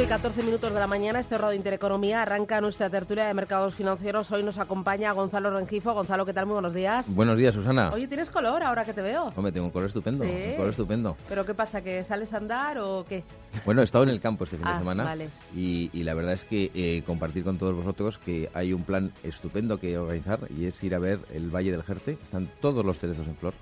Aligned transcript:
8 0.00 0.06
y 0.06 0.08
14 0.08 0.42
minutos 0.44 0.72
de 0.72 0.80
la 0.80 0.86
mañana, 0.86 1.20
este 1.20 1.36
Radio 1.36 1.56
Intereconomía 1.56 2.22
arranca 2.22 2.58
nuestra 2.62 2.88
tertulia 2.88 3.26
de 3.26 3.34
mercados 3.34 3.74
financieros. 3.74 4.30
Hoy 4.32 4.42
nos 4.42 4.56
acompaña 4.56 5.12
Gonzalo 5.12 5.50
Rengifo. 5.50 5.92
Gonzalo, 5.92 6.24
¿qué 6.24 6.32
tal? 6.32 6.46
Muy 6.46 6.54
buenos 6.54 6.72
días. 6.72 7.14
Buenos 7.14 7.36
días, 7.36 7.54
Susana. 7.54 7.90
Oye, 7.92 8.08
¿tienes 8.08 8.30
color 8.30 8.62
ahora 8.62 8.86
que 8.86 8.94
te 8.94 9.02
veo? 9.02 9.30
Hombre, 9.36 9.52
tengo 9.52 9.66
un 9.66 9.72
color 9.72 9.88
estupendo. 9.88 10.24
¿Sí? 10.24 10.30
Un 10.30 10.56
color 10.56 10.70
estupendo. 10.70 11.16
¿Pero 11.28 11.44
qué 11.44 11.52
pasa? 11.52 11.82
¿Que 11.82 12.02
sales 12.02 12.32
a 12.32 12.38
andar 12.38 12.78
o 12.78 13.04
qué? 13.06 13.24
Bueno, 13.66 13.82
he 13.82 13.84
estado 13.84 14.04
en 14.04 14.10
el 14.10 14.22
campo 14.22 14.44
este 14.44 14.56
fin 14.56 14.64
de 14.64 14.72
Ah, 14.72 14.78
semana 14.78 15.04
vale. 15.04 15.28
y, 15.54 15.90
y 15.92 16.02
la 16.02 16.14
verdad 16.14 16.32
es 16.32 16.46
que 16.46 16.70
eh, 16.74 17.02
compartir 17.04 17.44
con 17.44 17.58
todos 17.58 17.74
vosotros 17.76 18.16
que 18.16 18.48
hay 18.54 18.72
un 18.72 18.84
plan 18.84 19.12
estupendo 19.22 19.78
que 19.78 19.98
organizar 19.98 20.38
y 20.56 20.64
es 20.64 20.82
ir 20.82 20.94
a 20.94 20.98
ver 20.98 21.18
el 21.34 21.54
Valle 21.54 21.72
del 21.72 21.82
Jerte. 21.82 22.16
Están 22.22 22.48
todos 22.62 22.86
los 22.86 22.98
cerezos 22.98 23.26
en 23.28 23.36
flor. 23.36 23.52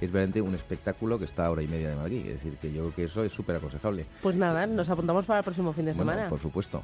Es 0.00 0.12
realmente 0.12 0.40
un 0.42 0.54
espectáculo 0.54 1.18
que 1.18 1.24
está 1.24 1.46
a 1.46 1.50
hora 1.50 1.62
y 1.62 1.68
media 1.68 1.88
de 1.90 1.96
Madrid. 1.96 2.26
Es 2.26 2.34
decir, 2.34 2.56
que 2.58 2.72
yo 2.72 2.82
creo 2.82 2.94
que 2.94 3.04
eso 3.04 3.24
es 3.24 3.32
súper 3.32 3.56
aconsejable. 3.56 4.04
Pues 4.22 4.36
nada, 4.36 4.66
nos 4.66 4.88
apuntamos 4.90 5.24
para 5.24 5.38
el 5.38 5.44
próximo 5.44 5.72
fin 5.72 5.86
de 5.86 5.92
Bueno, 5.94 6.12
semana. 6.12 6.28
por 6.28 6.38
supuesto. 6.38 6.82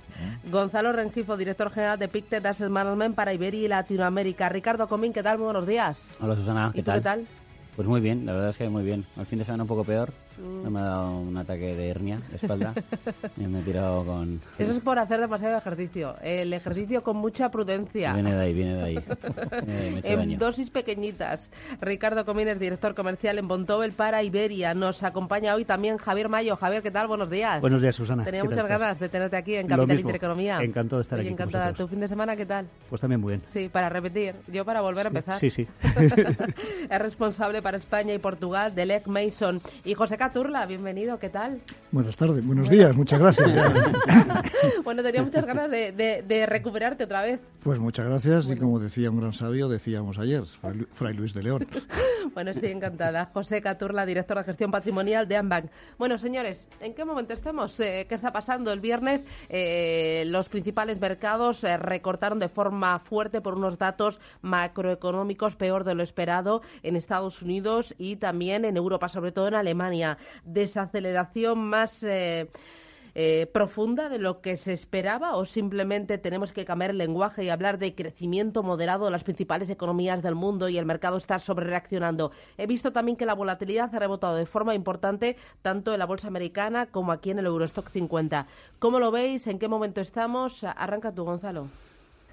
Gonzalo 0.50 0.92
Rengifo, 0.92 1.36
director 1.36 1.70
general 1.70 1.98
de 1.98 2.08
Pictet 2.08 2.44
Asset 2.46 2.70
Management 2.70 3.14
para 3.14 3.32
Iberia 3.34 3.60
y 3.64 3.68
Latinoamérica. 3.68 4.48
Ricardo 4.48 4.88
Comín, 4.88 5.12
¿qué 5.12 5.22
tal? 5.22 5.38
Muy 5.38 5.44
buenos 5.44 5.66
días. 5.66 6.08
Hola 6.20 6.36
Susana, 6.36 6.70
¿Y 6.72 6.76
¿qué 6.76 6.82
tú 6.82 6.86
tal? 6.86 6.98
qué 7.00 7.04
tal? 7.04 7.26
Pues 7.76 7.88
muy 7.88 8.00
bien, 8.00 8.26
la 8.26 8.32
verdad 8.32 8.50
es 8.50 8.56
que 8.56 8.68
muy 8.68 8.82
bien. 8.82 9.06
Al 9.16 9.26
fin 9.26 9.38
de 9.38 9.44
semana 9.44 9.64
un 9.64 9.68
poco 9.68 9.84
peor. 9.84 10.10
Mm. 10.38 10.68
Me 10.68 10.78
ha 10.80 10.82
dado 10.82 11.18
un 11.18 11.36
ataque 11.36 11.74
de 11.76 11.88
hernia 11.88 12.20
de 12.30 12.36
espalda 12.36 12.74
y 13.36 13.46
me 13.46 13.60
he 13.60 13.62
tirado 13.62 14.04
con... 14.04 14.40
Eso 14.58 14.72
es 14.72 14.80
por 14.80 14.98
hacer 14.98 15.20
demasiado 15.20 15.58
ejercicio. 15.58 16.16
El 16.22 16.52
ejercicio 16.52 17.02
con 17.02 17.16
mucha 17.16 17.50
prudencia. 17.50 18.14
Viene 18.14 18.34
de 18.34 18.40
ahí, 18.40 18.52
viene 18.54 18.74
de 18.74 18.82
ahí. 18.82 18.98
Eh, 19.52 19.90
me 19.92 19.96
he 19.96 19.98
hecho 19.98 20.08
en 20.08 20.16
daño. 20.18 20.38
dosis 20.38 20.70
pequeñitas. 20.70 21.50
Ricardo 21.80 22.24
Comín 22.24 22.48
es 22.48 22.58
director 22.58 22.94
comercial 22.94 23.38
en 23.38 23.48
Bontobel 23.48 23.92
para 23.92 24.22
Iberia. 24.22 24.74
Nos 24.74 25.02
acompaña 25.02 25.54
hoy 25.54 25.64
también 25.64 25.98
Javier 25.98 26.28
Mayo. 26.28 26.56
Javier, 26.56 26.82
¿qué 26.82 26.90
tal? 26.90 27.06
Buenos 27.06 27.30
días. 27.30 27.60
Buenos 27.60 27.82
días, 27.82 27.94
Susana. 27.94 28.24
Tenía 28.24 28.40
¿Qué 28.40 28.48
tal 28.48 28.50
muchas 28.50 28.64
estás? 28.64 28.80
ganas 28.80 28.98
de 28.98 29.08
tenerte 29.08 29.36
aquí 29.36 29.54
en 29.54 29.66
Capital. 29.68 29.98
Intereconomía. 30.00 30.58
Encantado 30.62 30.98
de 30.98 31.02
estar 31.02 31.18
Oye, 31.18 31.28
aquí 31.28 31.32
encantada. 31.34 31.72
¿Tu 31.72 31.86
fin 31.86 32.00
de 32.00 32.08
semana 32.08 32.36
qué 32.36 32.46
tal? 32.46 32.66
Pues 32.88 33.00
también 33.00 33.20
muy 33.20 33.34
bien. 33.34 33.42
Sí, 33.46 33.68
para 33.68 33.88
repetir. 33.88 34.34
Yo 34.48 34.64
para 34.64 34.80
volver 34.80 35.06
a 35.06 35.08
empezar. 35.08 35.38
Sí, 35.38 35.50
sí. 35.50 35.66
es 36.90 36.98
responsable 36.98 37.62
para 37.62 37.76
España 37.76 38.14
y 38.14 38.18
Portugal 38.18 38.74
de 38.74 38.86
Leg 38.86 39.06
Mason. 39.06 39.60
Y 39.84 39.94
José 39.94 40.16
Caturla, 40.26 40.66
bienvenido. 40.66 41.18
¿Qué 41.18 41.30
tal? 41.30 41.60
Buenas 41.90 42.16
tardes, 42.16 42.46
buenos 42.46 42.68
días, 42.70 42.94
muchas 42.96 43.18
gracias. 43.18 43.50
bueno, 44.84 45.02
tenía 45.02 45.20
muchas 45.20 45.44
ganas 45.44 45.68
de, 45.68 45.90
de- 45.90 46.22
de 46.22 46.46
recuperarte 46.46 47.02
otra 47.02 47.22
vez. 47.22 47.40
Pues 47.64 47.80
muchas 47.80 48.06
gracias 48.06 48.48
y 48.48 48.56
como 48.56 48.78
decía 48.78 49.10
un 49.10 49.20
gran 49.20 49.32
sabio, 49.32 49.68
decíamos 49.68 50.20
ayer, 50.20 50.44
Fray 50.44 50.74
Lu- 50.76 50.86
Fray 50.92 51.14
Luis 51.14 51.34
de 51.34 51.42
León. 51.42 51.66
Bueno, 52.34 52.52
estoy 52.52 52.70
encantada. 52.70 53.26
José 53.34 53.60
Caturla, 53.60 54.06
director 54.06 54.38
de 54.38 54.44
gestión 54.44 54.70
patrimonial 54.70 55.28
de 55.28 55.36
Ambank. 55.36 55.66
Bueno, 55.98 56.16
señores, 56.16 56.66
¿en 56.80 56.94
qué 56.94 57.04
momento 57.04 57.34
estamos? 57.34 57.78
Eh, 57.80 58.06
¿Qué 58.08 58.14
está 58.14 58.32
pasando? 58.32 58.72
El 58.72 58.80
viernes 58.80 59.26
eh, 59.50 60.22
los 60.28 60.48
principales 60.48 60.98
mercados 60.98 61.62
eh, 61.64 61.76
recortaron 61.76 62.38
de 62.38 62.48
forma 62.48 63.00
fuerte 63.00 63.42
por 63.42 63.54
unos 63.54 63.76
datos 63.76 64.18
macroeconómicos 64.40 65.56
peor 65.56 65.84
de 65.84 65.94
lo 65.94 66.02
esperado 66.02 66.62
en 66.82 66.96
Estados 66.96 67.42
Unidos 67.42 67.94
y 67.98 68.16
también 68.16 68.64
en 68.64 68.78
Europa, 68.78 69.08
sobre 69.10 69.32
todo 69.32 69.48
en 69.48 69.54
Alemania. 69.54 70.11
Desaceleración 70.44 71.58
más... 71.58 72.02
eh, 72.02 72.48
eh, 73.14 73.46
profunda 73.52 74.08
de 74.08 74.18
lo 74.18 74.40
que 74.40 74.56
se 74.56 74.72
esperaba 74.72 75.36
o 75.36 75.44
simplemente 75.44 76.16
tenemos 76.16 76.50
que 76.50 76.64
cambiar 76.64 76.92
el 76.92 76.98
lenguaje 76.98 77.44
y 77.44 77.50
hablar 77.50 77.78
de 77.78 77.94
crecimiento 77.94 78.62
moderado 78.62 79.04
de 79.04 79.10
las 79.10 79.22
principales 79.22 79.68
economías 79.68 80.22
del 80.22 80.34
mundo 80.34 80.70
y 80.70 80.78
el 80.78 80.86
mercado 80.86 81.18
está 81.18 81.38
sobrereaccionando? 81.38 82.32
He 82.56 82.66
visto 82.66 82.90
también 82.90 83.18
que 83.18 83.26
la 83.26 83.34
volatilidad 83.34 83.94
ha 83.94 83.98
rebotado 83.98 84.36
de 84.36 84.46
forma 84.46 84.74
importante 84.74 85.36
tanto 85.60 85.92
en 85.92 85.98
la 85.98 86.06
bolsa 86.06 86.28
americana 86.28 86.86
como 86.86 87.12
aquí 87.12 87.30
en 87.30 87.40
el 87.40 87.46
Eurostock 87.46 87.90
50. 87.90 88.46
¿Cómo 88.78 88.98
lo 88.98 89.10
veis? 89.10 89.46
¿En 89.46 89.58
qué 89.58 89.68
momento 89.68 90.00
estamos? 90.00 90.64
Arranca 90.64 91.12
tú, 91.12 91.24
Gonzalo. 91.24 91.68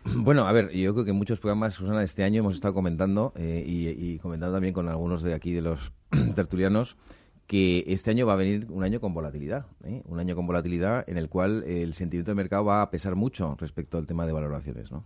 Bueno, 0.05 0.47
a 0.47 0.53
ver, 0.53 0.71
yo 0.71 0.93
creo 0.93 1.03
que 1.03 1.11
muchos 1.11 1.41
programas, 1.41 1.73
Susana, 1.73 2.03
este 2.03 2.23
año 2.23 2.39
hemos 2.39 2.55
estado 2.55 2.73
comentando 2.73 3.33
eh, 3.35 3.61
y 3.67 4.17
comentando 4.19 4.55
también 4.55 4.73
con 4.73 4.87
algunos 4.87 5.21
de 5.23 5.33
aquí 5.33 5.51
de 5.51 5.61
los 5.61 5.91
tertulianos 6.35 6.95
que 7.49 7.83
este 7.87 8.11
año 8.11 8.27
va 8.27 8.33
a 8.33 8.35
venir 8.35 8.67
un 8.69 8.83
año 8.83 9.01
con 9.01 9.11
volatilidad, 9.11 9.65
¿eh? 9.83 10.03
un 10.05 10.19
año 10.19 10.35
con 10.35 10.45
volatilidad 10.45 11.03
en 11.09 11.17
el 11.17 11.29
cual 11.29 11.63
el 11.63 11.95
sentimiento 11.95 12.29
de 12.29 12.35
mercado 12.35 12.63
va 12.65 12.83
a 12.83 12.91
pesar 12.91 13.15
mucho 13.15 13.55
respecto 13.59 13.97
al 13.97 14.05
tema 14.05 14.27
de 14.27 14.33
valoraciones. 14.33 14.91
Yo 14.91 15.01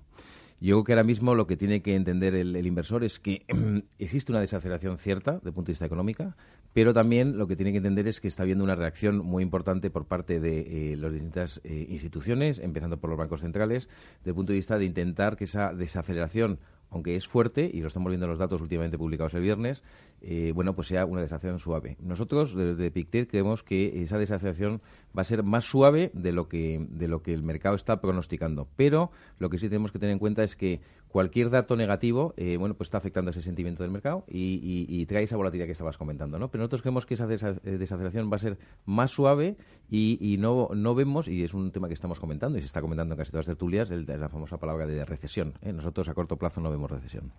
creo 0.59 0.84
que 0.84 0.92
ahora 0.92 1.06
mismo 1.06 1.36
lo 1.36 1.48
que 1.48 1.56
tiene 1.56 1.81
que 1.81 1.96
entender 1.96 2.36
el, 2.36 2.54
el 2.58 2.68
inversor 2.68 3.06
es 3.06 3.18
que 3.18 3.46
existe 3.98 4.34
una 4.34 4.42
desaceleración 4.42 4.98
cierta 4.98 5.36
desde 5.36 5.50
el 5.50 5.54
punto 5.54 5.68
de 5.68 5.72
vista 5.72 5.86
económica, 5.86 6.36
pero 6.74 6.94
también 6.94 7.38
lo 7.38 7.48
que 7.48 7.56
tiene 7.56 7.72
que 7.72 7.78
entender 7.78 8.09
es 8.09 8.20
que 8.20 8.28
está 8.28 8.44
habiendo 8.44 8.66
una 8.66 8.75
reacción 8.75 9.20
muy 9.20 9.42
importante 9.42 9.90
por 9.90 10.06
parte 10.06 10.42
de 10.42 10.92
eh, 10.92 10.98
las 10.98 11.14
distintas 11.14 11.62
eh, 11.64 11.88
instituciones, 11.90 12.60
empezando 12.60 12.98
por 12.98 13.10
los 13.10 13.18
bancos 13.18 13.40
centrales, 13.40 13.88
desde 14.18 14.31
el 14.31 14.36
punto 14.36 14.52
de 14.52 14.58
vista 14.58 14.78
de 14.78 14.84
intentar 14.84 15.38
que 15.38 15.46
esa 15.46 15.72
desaceleración 15.74 16.60
aunque 16.94 17.16
es 17.16 17.28
fuerte, 17.28 17.70
y 17.72 17.81
lo 17.81 17.88
estamos 17.88 18.09
viendo 18.09 18.26
en 18.26 18.30
los 18.30 18.40
datos 18.40 18.62
últimamente 18.62 18.98
publicados 18.98 19.34
el 19.34 19.42
viernes, 19.42 19.84
eh, 20.22 20.52
bueno, 20.54 20.74
pues 20.76 20.88
sea 20.88 21.06
una 21.06 21.22
desaceleración 21.22 21.59
suave. 21.59 21.98
Nosotros, 22.00 22.56
desde 22.56 22.92
Pictet, 22.92 23.30
creemos 23.30 23.64
que 23.64 24.04
esa 24.04 24.18
desaceleración 24.18 24.81
va 25.18 25.22
a 25.22 25.26
ser 25.26 25.44
más 25.44 25.66
suave 25.66 26.12
de 26.14 26.31
lo 26.31 26.48
que, 26.48 26.86
de 26.90 27.08
lo 27.08 27.22
que 27.22 27.34
el 27.34 27.44
mercado 27.44 27.76
está 27.76 28.00
pronosticando. 28.00 28.68
Pero 28.76 29.12
lo 29.40 29.50
que 29.50 29.58
sí 29.58 29.68
tenemos 29.68 29.92
que 29.92 30.00
tener 30.00 30.14
en 30.14 30.20
cuenta 30.20 30.44
es 30.44 30.56
que 30.56 30.81
cualquier 31.13 31.51
dato 31.51 31.75
negativo, 31.75 32.34
eh, 32.38 32.57
bueno, 32.57 32.74
pues 32.74 32.88
está 32.88 32.97
afectando 32.97 33.29
ese 33.29 33.44
sentimiento 33.44 33.84
del 33.84 33.91
mercado 33.91 34.24
y, 34.28 35.06
trae 35.06 35.22
esa 35.22 35.38
volatilidad 35.38 35.68
que 35.68 35.74
estabas 35.74 35.96
comentando, 35.96 36.40
¿no? 36.40 36.50
Pero 36.50 36.63
nosotros 36.63 36.81
creemos 36.81 37.06
que 37.06 37.13
esa 37.13 37.31
eh, 37.31 37.78
desaceleración 37.78 38.31
va 38.31 38.38
a 38.38 38.40
ser 38.40 38.57
más 38.85 39.12
suave 39.12 39.56
y, 39.91 40.38
no, 40.40 40.69
no 40.74 40.96
vemos, 40.96 41.28
y 41.28 41.44
es 41.44 41.53
un 41.53 41.72
tema 41.72 41.88
que 41.88 41.94
estamos 41.94 42.19
comentando 42.19 42.57
y 42.57 42.62
se 42.62 42.66
está 42.66 42.81
comentando 42.81 43.13
en 43.13 43.19
casi 43.19 43.29
todas 43.29 43.46
las 43.46 43.56
tertulias, 43.56 43.91
el 43.91 44.07
la 44.07 44.28
famosa 44.28 44.57
palabra 44.57 44.88
de 44.88 45.06
recesión. 45.06 45.53
¿eh? 45.62 45.72
Nosotros 45.72 46.09
a 46.09 46.16
corto 46.16 46.35
plazo 46.35 46.62
no 46.62 46.72
vemos 46.72 46.90
recesión. 46.90 47.31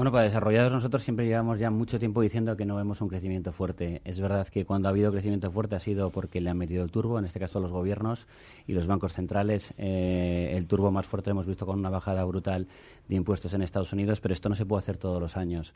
Bueno, 0.00 0.12
para 0.12 0.24
desarrollados 0.24 0.72
nosotros 0.72 1.02
siempre 1.02 1.26
llevamos 1.26 1.58
ya 1.58 1.70
mucho 1.70 1.98
tiempo 1.98 2.22
diciendo 2.22 2.56
que 2.56 2.64
no 2.64 2.74
vemos 2.74 3.02
un 3.02 3.08
crecimiento 3.08 3.52
fuerte. 3.52 4.00
Es 4.06 4.18
verdad 4.18 4.48
que 4.48 4.64
cuando 4.64 4.88
ha 4.88 4.92
habido 4.92 5.12
crecimiento 5.12 5.50
fuerte 5.50 5.76
ha 5.76 5.78
sido 5.78 6.08
porque 6.08 6.40
le 6.40 6.48
han 6.48 6.56
metido 6.56 6.82
el 6.82 6.90
turbo, 6.90 7.18
en 7.18 7.26
este 7.26 7.38
caso 7.38 7.60
los 7.60 7.70
gobiernos 7.70 8.26
y 8.66 8.72
los 8.72 8.86
bancos 8.86 9.12
centrales. 9.12 9.74
Eh, 9.76 10.54
el 10.56 10.66
turbo 10.68 10.90
más 10.90 11.04
fuerte 11.04 11.28
lo 11.28 11.32
hemos 11.32 11.46
visto 11.46 11.66
con 11.66 11.78
una 11.78 11.90
bajada 11.90 12.24
brutal 12.24 12.66
de 13.08 13.14
impuestos 13.14 13.52
en 13.52 13.60
Estados 13.60 13.92
Unidos, 13.92 14.22
pero 14.22 14.32
esto 14.32 14.48
no 14.48 14.54
se 14.54 14.64
puede 14.64 14.78
hacer 14.78 14.96
todos 14.96 15.20
los 15.20 15.36
años. 15.36 15.74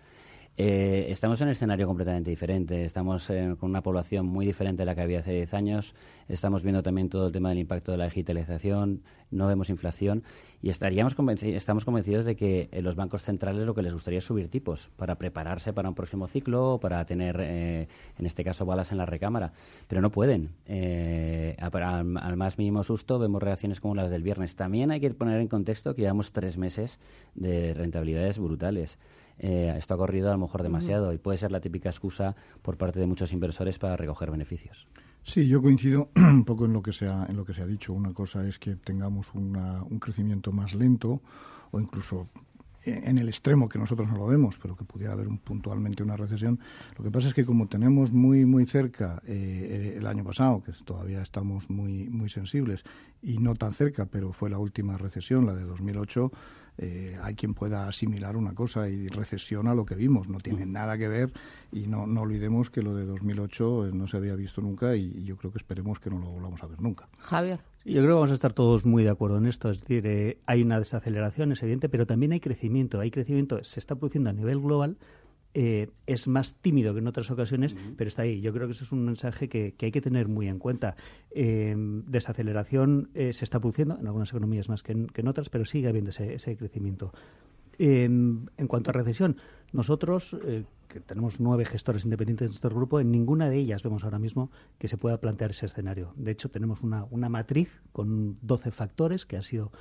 Eh, 0.57 1.07
estamos 1.11 1.41
en 1.41 1.49
un 1.49 1.53
escenario 1.53 1.87
completamente 1.89 2.31
diferente. 2.31 2.85
Estamos 2.85 3.29
eh, 3.29 3.57
con 3.59 3.71
una 3.71 3.83
población 3.83 4.27
muy 4.27 4.47
diferente 4.47 4.85
a 4.85 4.87
la 4.87 4.95
que 4.95 5.01
había 5.01 5.19
hace 5.19 5.33
10 5.33 5.53
años. 5.53 5.95
Estamos 6.29 6.63
viendo 6.63 6.81
también 6.83 7.09
todo 7.09 7.27
el 7.27 7.33
tema 7.33 7.49
del 7.49 7.59
impacto 7.59 7.91
de 7.91 7.99
la 7.99 8.05
digitalización. 8.05 9.03
No 9.33 9.49
vemos 9.49 9.69
inflación. 9.69 10.23
Y 10.63 10.69
estaríamos 10.71 11.17
convenci- 11.17 11.55
estamos 11.57 11.85
convencidos 11.85 12.25
de 12.25 12.37
que 12.37 12.69
eh, 12.71 12.83
los 12.83 12.95
bancos 12.95 13.23
centrales 13.25 13.67
lo 13.67 13.75
que 13.75 13.83
les 13.83 13.93
gustaría 13.95 14.19
es 14.21 14.25
subir 14.25 14.49
tipos 14.49 14.91
para 14.97 15.17
prepararse 15.17 15.73
para 15.73 15.89
un 15.89 15.97
próximo 15.97 16.29
ciclo, 16.29 16.79
para 16.81 17.05
tener, 17.05 17.37
eh, 17.41 17.89
en 18.17 18.27
este 18.27 18.45
caso, 18.45 18.65
balas 18.65 18.93
en 18.93 18.99
la 18.99 19.07
recámara. 19.07 19.53
Pero 19.89 20.03
no 20.03 20.11
pueden. 20.11 20.51
Eh, 20.67 21.57
al 21.59 22.37
más 22.37 22.59
mínimo 22.59 22.85
susto 22.85 23.19
vemos 23.19 23.43
reacciones 23.43 23.81
como 23.81 23.97
las 23.97 24.09
del 24.09 24.23
viernes. 24.23 24.55
También 24.55 24.93
hay 24.93 25.01
que 25.01 25.11
poner 25.11 25.41
en 25.41 25.49
contexto 25.49 25.97
que 25.97 26.03
llevamos 26.03 26.31
tres 26.31 26.57
meses 26.59 27.01
de 27.35 27.75
rentabilidades 27.75 28.39
brutales. 28.39 28.99
Eh, 29.39 29.75
esto 29.77 29.95
ha 29.95 29.97
corrido 29.97 30.29
a 30.29 30.33
lo 30.33 30.39
mejor 30.39 30.63
demasiado 30.63 31.13
y 31.13 31.19
puede 31.19 31.39
ser 31.39 31.51
la 31.51 31.61
típica 31.61 31.89
excusa 31.89 32.37
por 32.63 32.77
parte 32.77 33.01
de 33.01 33.07
muchos 33.07 33.33
inversores 33.33 33.79
para 33.79 33.97
recoger 33.97 34.31
beneficios. 34.31 34.87
Sí, 35.23 35.49
yo 35.49 35.61
coincido 35.63 36.11
un 36.17 36.45
poco 36.45 36.67
en 36.67 36.73
lo 36.73 36.83
que 36.83 36.93
se 36.93 37.09
ha, 37.09 37.27
en 37.29 37.37
lo 37.37 37.45
que 37.45 37.55
se 37.55 37.63
ha 37.63 37.67
dicho. 37.67 37.93
Una 37.93 38.13
cosa 38.13 38.47
es 38.47 38.59
que 38.59 38.77
tengamos 38.77 39.35
una- 39.35 39.83
un 39.83 39.99
crecimiento 39.99 40.53
más 40.53 40.75
lento 40.75 41.21
o 41.73 41.81
incluso 41.81 42.29
en 42.87 43.19
el 43.19 43.29
extremo 43.29 43.69
que 43.69 43.79
nosotros 43.79 44.09
no 44.09 44.17
lo 44.17 44.27
vemos, 44.27 44.59
pero 44.61 44.77
que 44.77 44.85
pudiera 44.85 45.13
haber 45.15 45.29
un- 45.29 45.39
puntualmente 45.39 46.03
una 46.03 46.17
recesión. 46.17 46.59
Lo 46.99 47.05
que 47.05 47.11
pasa 47.11 47.29
es 47.29 47.35
que 47.35 47.45
como 47.45 47.67
tenemos 47.69 48.13
muy 48.13 48.45
muy 48.45 48.65
cerca 48.67 49.23
eh, 49.27 49.95
el 49.97 50.07
año 50.07 50.25
pasado, 50.25 50.63
que 50.63 50.73
todavía 50.85 51.23
estamos 51.23 51.71
muy 51.71 52.09
muy 52.09 52.29
sensibles 52.29 52.85
y 53.23 53.39
no 53.39 53.55
tan 53.55 53.73
cerca, 53.73 54.07
pero 54.07 54.33
fue 54.33 54.51
la 54.51 54.59
última 54.59 54.97
recesión, 54.99 55.47
la 55.47 55.55
de 55.55 55.65
2008, 55.65 56.31
eh, 56.77 57.17
hay 57.23 57.35
quien 57.37 57.55
pueda 57.55 57.87
asimilar 57.89 58.37
una 58.37 58.53
cosa 58.53 58.89
y 58.89 59.07
recesión 59.09 59.69
a 59.69 59.75
lo 59.75 59.87
que 59.87 59.95
vimos. 59.95 60.29
No 60.29 60.41
tiene 60.41 60.67
nada 60.67 60.99
que 60.99 61.09
ver 61.09 61.33
y 61.73 61.87
no, 61.87 62.07
no 62.07 62.23
olvidemos 62.23 62.69
que 62.69 62.83
lo 62.83 62.95
de 62.95 63.07
2008 63.07 63.91
no 63.95 64.07
se 64.07 64.17
había 64.17 64.35
visto 64.35 64.61
nunca 64.61 64.97
y, 64.97 65.25
yo 65.25 65.37
creo 65.37 65.53
que 65.53 65.59
esperemos 65.59 66.01
que 66.01 66.11
no 66.11 66.19
lo 66.19 66.29
volvamos 66.31 66.63
a 66.63 66.67
ver 66.67 66.81
nunca. 66.81 67.09
Javier. 67.19 67.61
Yo 67.85 68.01
creo 68.01 68.07
que 68.07 68.15
vamos 68.15 68.31
a 68.31 68.35
estar 68.35 68.55
todos 68.55 68.87
muy 68.87 69.05
de 69.05 69.11
acuerdo 69.11 69.37
en 69.39 69.47
esto. 69.47 69.69
Es 69.71 69.81
decir, 69.81 70.39
hay 70.47 70.63
una 70.63 70.79
desaceleración, 70.79 71.53
es 71.53 71.63
evidente, 71.63 71.89
pero 71.89 72.07
también 72.07 72.33
hay 72.33 72.41
crecimiento. 72.41 73.01
Hay 73.01 73.11
crecimiento, 73.11 73.63
se 73.63 73.79
está 73.79 73.95
produciendo 73.95 74.31
a 74.31 74.33
nivel 74.33 74.61
global, 74.61 74.97
eh, 75.57 75.89
es 76.07 76.27
más 76.27 76.55
tímido 76.55 76.93
que 76.95 76.99
en 76.99 77.07
otras 77.07 77.31
ocasiones, 77.31 77.77
pero 77.97 78.09
está 78.09 78.23
ahí. 78.23 78.41
Yo 78.41 78.53
creo 78.53 78.67
que 78.67 78.73
eso 78.73 78.83
es 78.83 78.91
un 78.91 79.05
mensaje 79.05 79.49
que, 79.49 79.75
hay 79.81 79.93
que 79.93 80.01
tener 80.01 80.27
muy 80.27 80.49
en 80.49 80.59
cuenta. 80.59 80.97
Eh, 81.31 81.75
desaceleración 81.77 83.11
eh, 83.15 83.33
se 83.33 83.45
está 83.45 83.61
produciendo 83.61 83.97
en 83.99 84.07
algunas 84.07 84.31
economías 84.31 84.69
más 84.69 84.83
que 84.83 84.93
en, 84.93 85.29
otras, 85.29 85.49
pero 85.51 85.65
sigue 85.65 85.89
habiendo 85.89 86.11
ese, 86.11 86.57
crecimiento. 86.57 87.13
En 87.79 88.49
cuanto 88.69 88.91
a 88.91 88.93
recesión, 88.93 89.37
nosotros, 89.73 90.37
que 90.89 91.01
tenemos 91.01 91.41
nueve 91.41 91.65
gestores 91.65 92.05
independientes 92.05 92.47
de 92.47 92.51
nuestro 92.51 92.71
grupo, 92.71 93.01
en 93.01 93.11
ninguna 93.11 93.49
de 93.49 93.59
ellas 93.59 93.83
vemos 93.83 94.05
ahora 94.05 94.19
mismo 94.19 94.51
que 94.79 94.89
se 94.89 94.97
pueda 94.97 95.19
plantear 95.21 95.51
ese 95.51 95.67
escenario. 95.67 96.13
De 96.17 96.31
hecho, 96.31 96.51
tenemos 96.51 96.83
una, 96.83 97.29
matriz 97.29 97.83
con 97.93 98.39
12 98.43 98.71
factores 98.71 99.27
que 99.27 99.37
ha 99.37 99.43
sido 99.43 99.73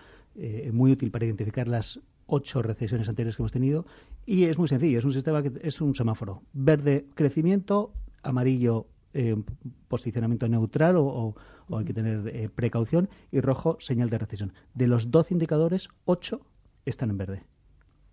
muy 0.71 0.91
útil 0.91 1.11
para 1.11 1.25
identificar 1.25 1.67
las 1.67 1.99
ocho 2.25 2.61
recesiones 2.61 3.09
anteriores 3.09 3.35
que 3.35 3.43
hemos 3.43 3.51
tenido 3.51 3.85
y 4.25 4.45
es 4.45 4.57
muy 4.57 4.67
sencillo, 4.67 4.99
es 4.99 5.05
un 5.05 5.13
sistema 5.13 5.41
que 5.41 5.51
es 5.61 5.81
un 5.81 5.95
semáforo. 5.95 6.41
Verde, 6.53 7.05
crecimiento, 7.15 7.93
amarillo, 8.21 8.87
eh, 9.13 9.35
posicionamiento 9.87 10.47
neutral 10.47 10.95
o, 10.97 11.35
hay 11.69 11.85
que 11.85 11.93
tener 11.93 12.27
eh, 12.27 12.49
precaución 12.53 13.09
y 13.31 13.41
rojo, 13.41 13.77
señal 13.79 14.09
de 14.09 14.17
recesión. 14.17 14.53
De 14.73 14.87
los 14.87 15.11
12 15.11 15.33
indicadores, 15.33 15.89
ocho 16.05 16.41
están 16.85 17.09
en 17.09 17.17
verde 17.17 17.52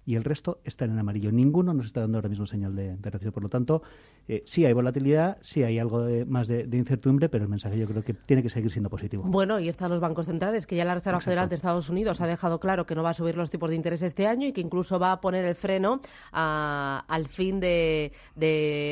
y 0.07 0.17
el 0.17 0.25
resto 0.25 0.61
están 0.65 0.91
en 0.91 0.99
amarillo. 0.99 1.31
Ninguno 1.31 1.75
nos 1.75 1.87
está 1.87 2.01
dando 2.01 2.19
ahora 2.19 2.29
mismo 2.29 2.47
señal 2.47 2.75
de, 2.75 2.97
recesión. 3.03 3.33
Por 3.33 3.43
lo 3.43 3.49
tanto, 3.49 3.83
eh, 4.29 4.43
sí 4.47 4.65
hay 4.65 4.73
volatilidad, 4.73 5.39
sí 5.41 5.63
hay 5.63 5.79
algo 5.79 6.07
más 6.27 6.49
de, 6.49 6.67
incertidumbre, 6.73 7.29
pero 7.29 7.45
el 7.45 7.51
mensaje 7.51 7.79
yo 7.79 7.87
creo 7.87 8.03
que 8.03 8.15
tiene 8.15 8.43
que 8.43 8.49
seguir 8.49 8.71
siendo 8.71 8.89
positivo. 8.89 9.25
Bueno, 9.27 9.61
y 9.61 9.69
están 9.69 9.91
los 9.91 10.01
bancos 10.01 10.27
centrales, 10.27 10.67
que 10.67 10.77
ya 10.77 10.85
la 10.85 10.95
Reserva 10.95 11.21
Federal 11.21 11.49
de 11.49 11.55
Estados 11.55 11.89
Unidos 11.91 12.21
ha 12.21 12.27
dejado 12.27 12.61
claro 12.61 12.87
que 12.87 12.95
no 12.95 13.03
va 13.03 13.11
a 13.11 13.15
subir 13.15 13.37
los 13.37 13.51
tipos 13.51 13.71
de 13.71 13.77
interés 13.77 14.03
este 14.03 14.27
año 14.27 14.47
y 14.47 14.53
que 14.53 14.61
incluso 14.61 14.99
va 14.99 15.13
a 15.13 15.21
poner 15.21 15.45
el 15.45 15.55
freno 15.55 16.01
al 16.33 17.27
fin 17.29 17.61
de, 17.61 18.13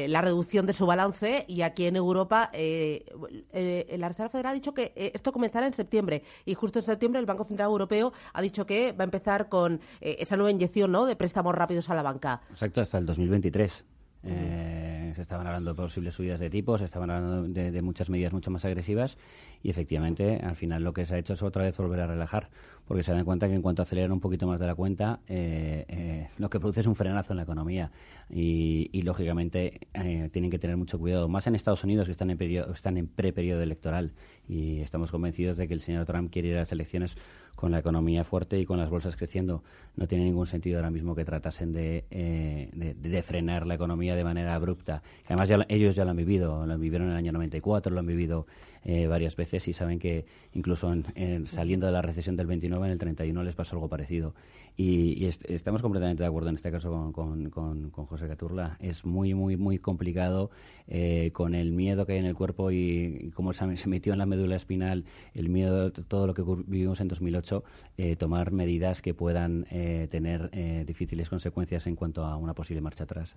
la 0.09 0.21
reducción 0.21 0.67
de 0.67 0.73
su 0.73 0.87
balance. 0.87 1.45
Y 1.49 1.63
aquí 1.63 1.87
en 1.87 1.97
Europa, 1.97 2.51
eh, 2.53 3.07
eh, 3.53 3.97
la 3.99 4.09
Reserva 4.09 4.31
Federal 4.31 4.53
ha 4.53 4.55
dicho 4.55 4.75
que 4.75 4.93
esto 5.15 5.33
comenzará 5.33 5.67
en 5.67 5.73
septiembre. 5.73 6.23
Y 6.45 6.55
justo 6.55 6.79
en 6.79 6.85
septiembre 6.85 7.21
el 7.21 7.27
Banco 7.27 7.45
Central 7.45 7.69
Europeo 7.71 8.13
ha 8.33 8.43
dicho 8.43 8.67
que 8.67 8.93
va 8.93 9.03
a 9.03 9.05
empezar 9.05 9.49
con 9.49 9.81
esa 10.01 10.37
nueva 10.37 10.51
inyección 10.51 10.93
¿no? 10.93 10.98
De 11.07 11.17
préstamos 11.17 11.55
rápidos 11.55 11.91
a 11.91 11.95
la 11.95 12.03
banca. 12.03 12.41
Exacto, 12.51 12.81
hasta 12.81 12.99
el 12.99 13.07
2023. 13.07 13.85
Eh, 14.25 15.13
se 15.15 15.23
estaban 15.23 15.47
hablando 15.47 15.71
de 15.71 15.77
posibles 15.77 16.15
subidas 16.15 16.41
de 16.41 16.51
tipos, 16.51 16.81
se 16.81 16.87
estaban 16.87 17.09
hablando 17.11 17.49
de, 17.49 17.83
muchas 17.83 18.11
medidas 18.11 18.33
mucho 18.33 18.51
más 18.51 18.65
agresivas 18.65 19.17
y 19.63 19.71
efectivamente 19.71 20.41
al 20.43 20.57
final 20.57 20.83
lo 20.83 20.93
que 20.93 21.07
se 21.07 21.15
ha 21.15 21.19
hecho 21.19 21.35
es 21.35 21.43
otra 21.43 21.63
vez 21.63 21.77
volver 21.77 22.01
a 22.01 22.07
relajar 22.09 22.51
porque 22.87 23.05
se 23.05 23.13
dan 23.13 23.25
cuenta 23.25 23.49
que 23.49 23.55
en 23.55 23.63
cuanto 23.63 23.83
aceleran 23.83 24.11
un 24.11 24.21
poquito 24.21 24.47
más 24.47 24.59
de 24.59 24.67
la 24.67 24.75
cuenta 24.75 25.21
eh, 25.29 25.85
eh, 25.89 26.29
lo 26.39 26.51
que 26.51 26.59
produce 26.59 26.81
es 26.81 26.87
un 26.87 26.97
frenazo 26.97 27.33
en 27.33 27.37
la 27.37 27.45
economía 27.45 27.93
y, 28.29 29.03
lógicamente 29.03 29.89
tienen 30.33 30.51
que 30.51 30.59
tener 30.59 30.77
mucho 30.77 30.99
cuidado 30.99 31.29
más 31.29 31.47
en 31.47 31.55
Estados 31.55 31.83
Unidos 31.83 32.07
que 32.07 32.13
están 32.13 32.31
en, 32.31 32.43
están 32.75 32.99
en 32.99 33.07
pre-periodo 33.07 33.63
electoral 33.63 34.13
y 34.47 34.81
estamos 34.81 35.11
convencidos 35.11 35.57
de 35.57 35.67
que 35.67 35.75
el 35.75 35.81
señor 35.81 36.05
Trump 36.05 36.31
quiere 36.31 36.49
ir 36.49 36.57
a 36.57 36.61
las 36.61 36.73
elecciones 36.73 37.17
con 37.59 37.73
la 37.73 37.81
economía 37.81 38.23
fuerte 38.23 38.57
y 38.61 38.65
con 38.65 38.79
las 38.79 38.89
bolsas 38.89 39.17
creciendo. 39.17 39.65
No 39.97 40.07
tiene 40.07 40.25
ningún 40.25 40.47
sentido 40.47 40.79
ahora 40.79 40.93
mismo 40.93 41.17
que 41.17 41.25
tratasen 41.25 41.73
de, 41.73 42.05
eh, 42.09 42.71
de, 42.73 43.23
frenar 43.25 43.67
la 43.67 43.75
economía 43.75 44.15
de 44.15 44.23
manera 44.23 44.55
abrupta. 44.55 45.03
Además, 45.27 45.49
ya, 45.49 45.67
ellos 45.69 45.97
ya 45.97 46.05
lo 46.05 46.13
han 46.13 46.17
vivido, 46.17 46.65
lo 46.67 46.79
vivieron 46.79 47.09
en 47.09 47.15
el 47.15 47.19
año 47.19 47.33
94, 47.33 47.93
lo 47.93 47.99
han 47.99 48.07
vivido 48.07 48.47
eh, 48.91 49.07
varias 49.07 49.37
veces 49.37 49.69
y 49.69 49.75
saben 49.75 49.99
que 49.99 50.25
incluso 50.55 50.91
en, 51.15 51.47
saliendo 51.47 51.85
de 51.85 51.93
la 51.93 52.01
recesión 52.01 52.37
del 52.37 52.47
29, 52.47 52.87
en 52.87 52.93
el 52.93 52.99
31 52.99 53.43
les 53.43 53.55
pasó 53.55 53.77
algo 53.77 53.87
parecido. 53.87 54.35
Y, 54.79 55.27
estamos 55.27 55.83
completamente 55.83 56.23
de 56.23 56.27
acuerdo 56.27 56.49
en 56.49 56.55
este 56.55 56.71
caso 56.71 57.13
con, 57.13 57.51
con, 57.51 57.91
José 57.91 58.27
Caturla. 58.29 58.79
Es 58.81 59.05
muy, 59.05 59.35
muy, 59.35 59.59
muy 59.59 59.79
complicado 59.79 60.51
eh, 60.87 61.33
con 61.35 61.55
el 61.55 61.71
miedo 61.71 62.07
que 62.07 62.13
hay 62.13 62.21
en 62.21 62.25
el 62.25 62.35
cuerpo 62.35 62.71
y, 62.71 63.31
cómo 63.35 63.53
se, 63.53 63.67
metió 63.87 64.15
en 64.15 64.21
la 64.21 64.27
médula 64.27 64.57
espinal 64.57 65.05
el 65.35 65.51
miedo, 65.51 65.93
todo 65.93 66.27
lo 66.27 66.33
que 66.33 66.43
vivimos 66.67 67.03
en 67.03 67.09
2008, 67.09 67.65
eh, 67.99 68.17
tomar 68.17 68.53
medidas 68.53 69.03
que 69.03 69.13
puedan 69.13 69.67
tener 70.09 70.51
difíciles 70.87 71.29
consecuencias 71.29 71.87
en 71.87 71.95
cuanto 71.95 72.25
a 72.25 72.37
una 72.37 72.55
posible 72.55 72.81
marcha 72.81 73.05
atrás. 73.05 73.37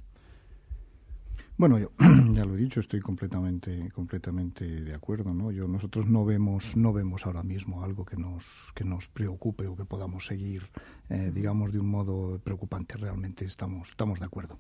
Bueno, 1.57 1.77
yo 1.77 1.92
ya 2.33 2.45
lo 2.45 2.56
he 2.56 2.57
dicho, 2.57 2.80
estoy 2.80 3.01
completamente 3.01 3.89
completamente 3.94 4.65
de 4.65 4.94
acuerdo, 4.94 5.33
¿no? 5.33 5.51
Yo 5.51 5.68
nosotros 5.68 6.07
no 6.07 6.25
vemos 6.25 6.75
no 6.75 6.94
vemos 6.94 7.25
ahora 7.25 7.44
mismo 7.44 7.83
algo 7.83 8.06
que 8.06 8.18
nos 8.18 8.71
que 8.74 8.83
nos 8.83 9.09
preocupe 9.09 9.68
o 9.68 9.75
que 9.75 9.86
podamos 9.86 10.25
seguir 10.25 10.63
eh, 11.09 11.31
digamos 11.33 11.71
de 11.71 11.80
un 11.80 11.88
modo 11.88 12.39
preocupante, 12.39 12.98
realmente 12.98 13.45
estamos 13.45 13.89
estamos 13.89 14.19
de 14.19 14.25
acuerdo. 14.25 14.57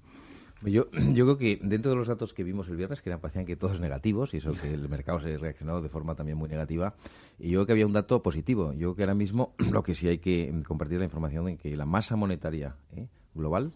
Yo, 0.63 0.91
yo 1.13 1.25
creo 1.25 1.37
que 1.37 1.59
dentro 1.61 1.91
de 1.91 1.97
los 1.97 2.07
datos 2.07 2.33
que 2.33 2.43
vimos 2.43 2.69
el 2.69 2.77
viernes, 2.77 3.01
que 3.01 3.09
eran, 3.09 3.19
parecían 3.19 3.45
que 3.45 3.55
todos 3.55 3.79
negativos, 3.79 4.33
y 4.33 4.37
eso 4.37 4.51
que 4.51 4.73
el 4.73 4.87
mercado 4.89 5.19
se 5.19 5.33
ha 5.33 5.37
reaccionado 5.37 5.81
de 5.81 5.89
forma 5.89 6.15
también 6.15 6.37
muy 6.37 6.49
negativa, 6.49 6.95
y 7.39 7.49
yo 7.49 7.59
creo 7.59 7.65
que 7.65 7.71
había 7.71 7.87
un 7.87 7.93
dato 7.93 8.21
positivo. 8.21 8.73
Yo 8.73 8.79
creo 8.79 8.95
que 8.95 9.03
ahora 9.03 9.15
mismo 9.15 9.55
lo 9.71 9.81
que 9.83 9.95
sí 9.95 10.07
hay 10.07 10.19
que 10.19 10.53
compartir 10.67 10.99
la 10.99 11.05
información 11.05 11.45
de 11.45 11.57
que 11.57 11.75
la 11.75 11.85
masa 11.85 12.15
monetaria 12.15 12.75
¿eh? 12.95 13.07
global 13.33 13.71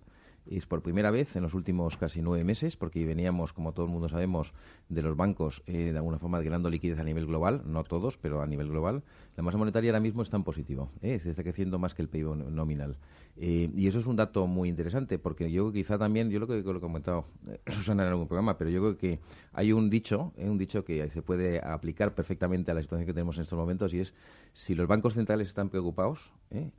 es 0.49 0.65
por 0.65 0.81
primera 0.81 1.11
vez 1.11 1.35
en 1.35 1.43
los 1.43 1.53
últimos 1.53 1.97
casi 1.97 2.21
nueve 2.21 2.43
meses, 2.43 2.77
porque 2.77 3.05
veníamos, 3.05 3.53
como 3.53 3.73
todo 3.73 3.85
el 3.85 3.91
mundo 3.91 4.09
sabemos, 4.09 4.53
de 4.89 5.01
los 5.01 5.15
bancos 5.15 5.63
eh, 5.65 5.91
de 5.91 5.97
alguna 5.97 6.19
forma 6.19 6.41
ganando 6.41 6.69
liquidez 6.69 6.99
a 6.99 7.03
nivel 7.03 7.25
global, 7.25 7.63
no 7.65 7.83
todos, 7.83 8.17
pero 8.17 8.41
a 8.41 8.47
nivel 8.47 8.69
global. 8.69 9.03
La 9.35 9.43
masa 9.43 9.57
monetaria 9.57 9.91
ahora 9.91 9.99
mismo 9.99 10.21
está 10.21 10.37
en 10.37 10.43
positivo, 10.43 10.91
¿eh? 11.01 11.19
se 11.19 11.29
está 11.29 11.43
creciendo 11.43 11.79
más 11.79 11.93
que 11.93 12.01
el 12.01 12.09
PIB 12.09 12.35
nominal. 12.51 12.97
Eh, 13.37 13.69
y 13.75 13.87
eso 13.87 13.99
es 13.99 14.05
un 14.05 14.15
dato 14.15 14.47
muy 14.47 14.69
interesante, 14.69 15.19
porque 15.19 15.51
yo 15.51 15.71
quizá 15.71 15.97
también, 15.97 16.29
yo 16.29 16.39
lo 16.39 16.47
que, 16.47 16.61
lo 16.61 16.77
he 16.77 16.81
comentado 16.81 17.25
eh, 17.47 17.59
Susana 17.67 18.03
en 18.03 18.09
algún 18.09 18.27
programa, 18.27 18.57
pero 18.57 18.69
yo 18.69 18.79
creo 18.79 18.97
que 18.97 19.19
hay 19.51 19.73
un 19.73 19.89
dicho, 19.89 20.31
un 20.37 20.57
dicho 20.57 20.85
que 20.85 21.09
se 21.09 21.21
puede 21.21 21.59
aplicar 21.59 22.15
perfectamente 22.15 22.71
a 22.71 22.73
la 22.73 22.81
situación 22.81 23.05
que 23.05 23.13
tenemos 23.13 23.35
en 23.37 23.43
estos 23.43 23.59
momentos, 23.59 23.93
y 23.93 23.99
es 23.99 24.13
si 24.53 24.73
los 24.73 24.87
bancos 24.87 25.15
centrales 25.15 25.49
están 25.49 25.69
preocupados, 25.69 26.31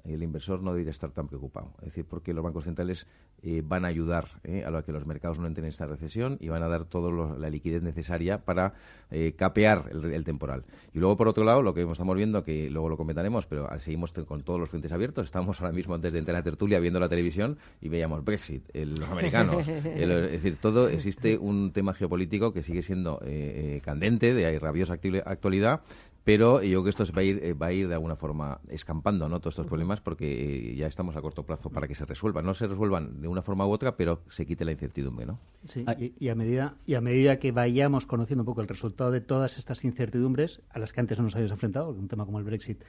el 0.04 0.22
inversor 0.22 0.62
no 0.62 0.72
debería 0.72 0.92
estar 0.92 1.10
tan 1.10 1.28
preocupado. 1.28 1.74
Es 1.80 1.86
decir, 1.86 2.06
porque 2.06 2.32
los 2.32 2.42
bancos 2.42 2.64
centrales 2.64 3.06
van 3.62 3.84
a 3.84 3.88
ayudar 3.88 4.28
a 4.64 4.70
lo 4.70 4.84
que 4.84 4.92
los 4.92 5.06
mercados 5.06 5.38
no 5.38 5.46
entren 5.46 5.64
en 5.64 5.70
esta 5.70 5.86
recesión 5.86 6.38
y 6.40 6.48
van 6.48 6.62
a 6.62 6.68
dar 6.68 6.84
toda 6.84 7.36
la 7.38 7.50
liquidez 7.50 7.82
necesaria 7.82 8.38
para 8.38 8.74
capear 9.36 9.90
el, 9.90 10.24
temporal. 10.24 10.64
Y 10.94 10.98
luego, 10.98 11.16
por 11.16 11.28
otro 11.28 11.44
lado, 11.44 11.62
lo 11.62 11.74
que 11.74 11.82
estamos 11.82 12.16
viendo, 12.16 12.42
que 12.42 12.70
luego 12.70 12.88
lo 12.88 12.96
comentaremos, 12.96 13.46
pero 13.46 13.68
seguimos 13.78 14.12
con 14.12 14.42
todos 14.42 14.58
los 14.58 14.68
frentes 14.68 14.92
abiertos, 14.92 15.26
estamos 15.26 15.60
ahora 15.60 15.72
mismo 15.72 15.94
antes 15.94 16.12
de 16.12 16.18
entrar 16.18 16.36
tertulia 16.46 16.78
viendo 16.78 17.00
la 17.00 17.08
televisión 17.08 17.58
y 17.80 17.88
veíamos 17.88 18.24
Brexit, 18.24 18.64
los 18.72 19.08
americanos. 19.08 19.66
es 19.68 20.32
decir, 20.32 20.56
todo 20.60 20.88
existe 20.88 21.36
un 21.36 21.72
tema 21.72 21.92
geopolítico 21.92 22.52
que 22.52 22.62
sigue 22.62 22.82
siendo 22.82 23.20
eh, 23.24 23.76
eh, 23.76 23.80
candente, 23.82 24.32
de 24.32 24.58
rabiosa 24.58 24.94
actualidad, 25.24 25.80
pero 26.26 26.60
yo 26.60 26.82
creo 26.82 26.82
que 26.82 26.90
esto 26.90 27.04
va 27.16 27.20
a 27.20 27.22
ir, 27.22 27.38
eh, 27.40 27.52
va 27.52 27.66
a 27.66 27.72
ir 27.72 27.86
de 27.86 27.94
alguna 27.94 28.16
forma 28.16 28.60
escampando 28.66 29.28
¿no? 29.28 29.38
todos 29.38 29.54
estos 29.54 29.68
problemas 29.68 30.00
porque 30.00 30.74
ya 30.74 30.88
estamos 30.88 31.14
a 31.14 31.22
corto 31.22 31.46
plazo 31.46 31.70
para 31.70 31.86
que 31.86 31.94
se 31.94 32.04
resuelvan. 32.04 32.44
No 32.44 32.52
se 32.52 32.66
resuelvan 32.66 33.20
de 33.20 33.28
una 33.28 33.42
forma 33.42 33.64
u 33.64 33.70
otra, 33.70 33.96
pero 33.96 34.22
se 34.28 34.44
quite 34.44 34.64
la 34.64 34.72
incertidumbre. 34.72 35.24
¿no? 35.24 35.38
Sí, 35.66 35.84
y, 36.18 36.28
a 36.28 36.34
medida, 36.34 36.74
y 36.84 36.94
a 36.94 37.00
medida 37.00 37.38
que 37.38 37.52
vayamos 37.52 38.06
conociendo 38.06 38.42
un 38.42 38.46
poco 38.46 38.60
el 38.60 38.66
resultado 38.66 39.12
de 39.12 39.20
todas 39.20 39.56
estas 39.56 39.84
incertidumbres 39.84 40.62
a 40.70 40.80
las 40.80 40.92
que 40.92 40.98
antes 40.98 41.16
no 41.16 41.26
nos 41.26 41.36
habíamos 41.36 41.52
enfrentado, 41.52 41.90
un 41.90 42.08
tema 42.08 42.26
como 42.26 42.40
el 42.40 42.44
Brexit 42.44 42.82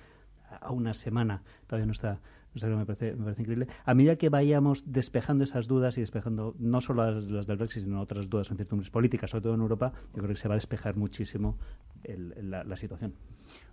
a 0.60 0.72
una 0.72 0.96
semana 0.96 1.44
todavía 1.68 1.86
no 1.86 1.92
está 1.92 2.20
me 2.66 2.86
parece, 2.86 3.16
me 3.16 3.24
parece 3.24 3.42
increíble. 3.42 3.68
A 3.86 3.94
medida 3.94 4.16
que 4.16 4.30
vayamos 4.30 4.84
despejando 4.88 5.44
esas 5.44 5.68
dudas 5.68 5.98
y 5.98 6.02
despejando 6.02 6.56
no 6.60 6.82
solo 6.82 7.12
las, 7.12 7.48
del 7.48 7.58
Brexit, 7.58 7.84
sino 7.84 8.02
otras 8.02 8.30
dudas 8.30 8.50
o 8.50 8.54
incertidumbres 8.54 8.90
políticas, 8.90 9.30
sobre 9.30 9.44
todo 9.44 9.54
en 9.54 9.62
Europa, 9.62 9.94
yo 10.16 10.24
creo 10.24 10.30
que 10.30 10.42
se 10.42 10.48
va 10.48 10.56
a 10.56 10.58
despejar 10.58 10.96
muchísimo 10.96 11.58
la, 12.08 12.76
situación. 12.76 13.14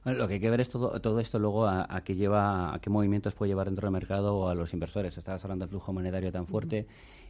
lo 0.04 0.28
que 0.28 0.34
hay 0.34 0.40
que 0.40 0.50
ver 0.50 0.60
es 0.60 0.68
todo, 0.68 1.00
todo 1.00 1.20
esto 1.20 1.38
luego 1.38 1.66
a, 1.66 2.00
qué 2.04 2.14
lleva, 2.14 2.74
a 2.74 2.80
qué 2.80 2.90
movimientos 2.90 3.34
puede 3.34 3.50
llevar 3.50 3.66
dentro 3.66 3.86
del 3.86 3.92
mercado 3.92 4.36
o 4.36 4.48
a 4.48 4.54
los 4.54 4.72
inversores. 4.72 5.16
Estabas 5.16 5.44
hablando 5.44 5.64
del 5.64 5.70
flujo 5.70 5.92
monetario 5.92 6.32
tan 6.32 6.46
fuerte. 6.46 6.86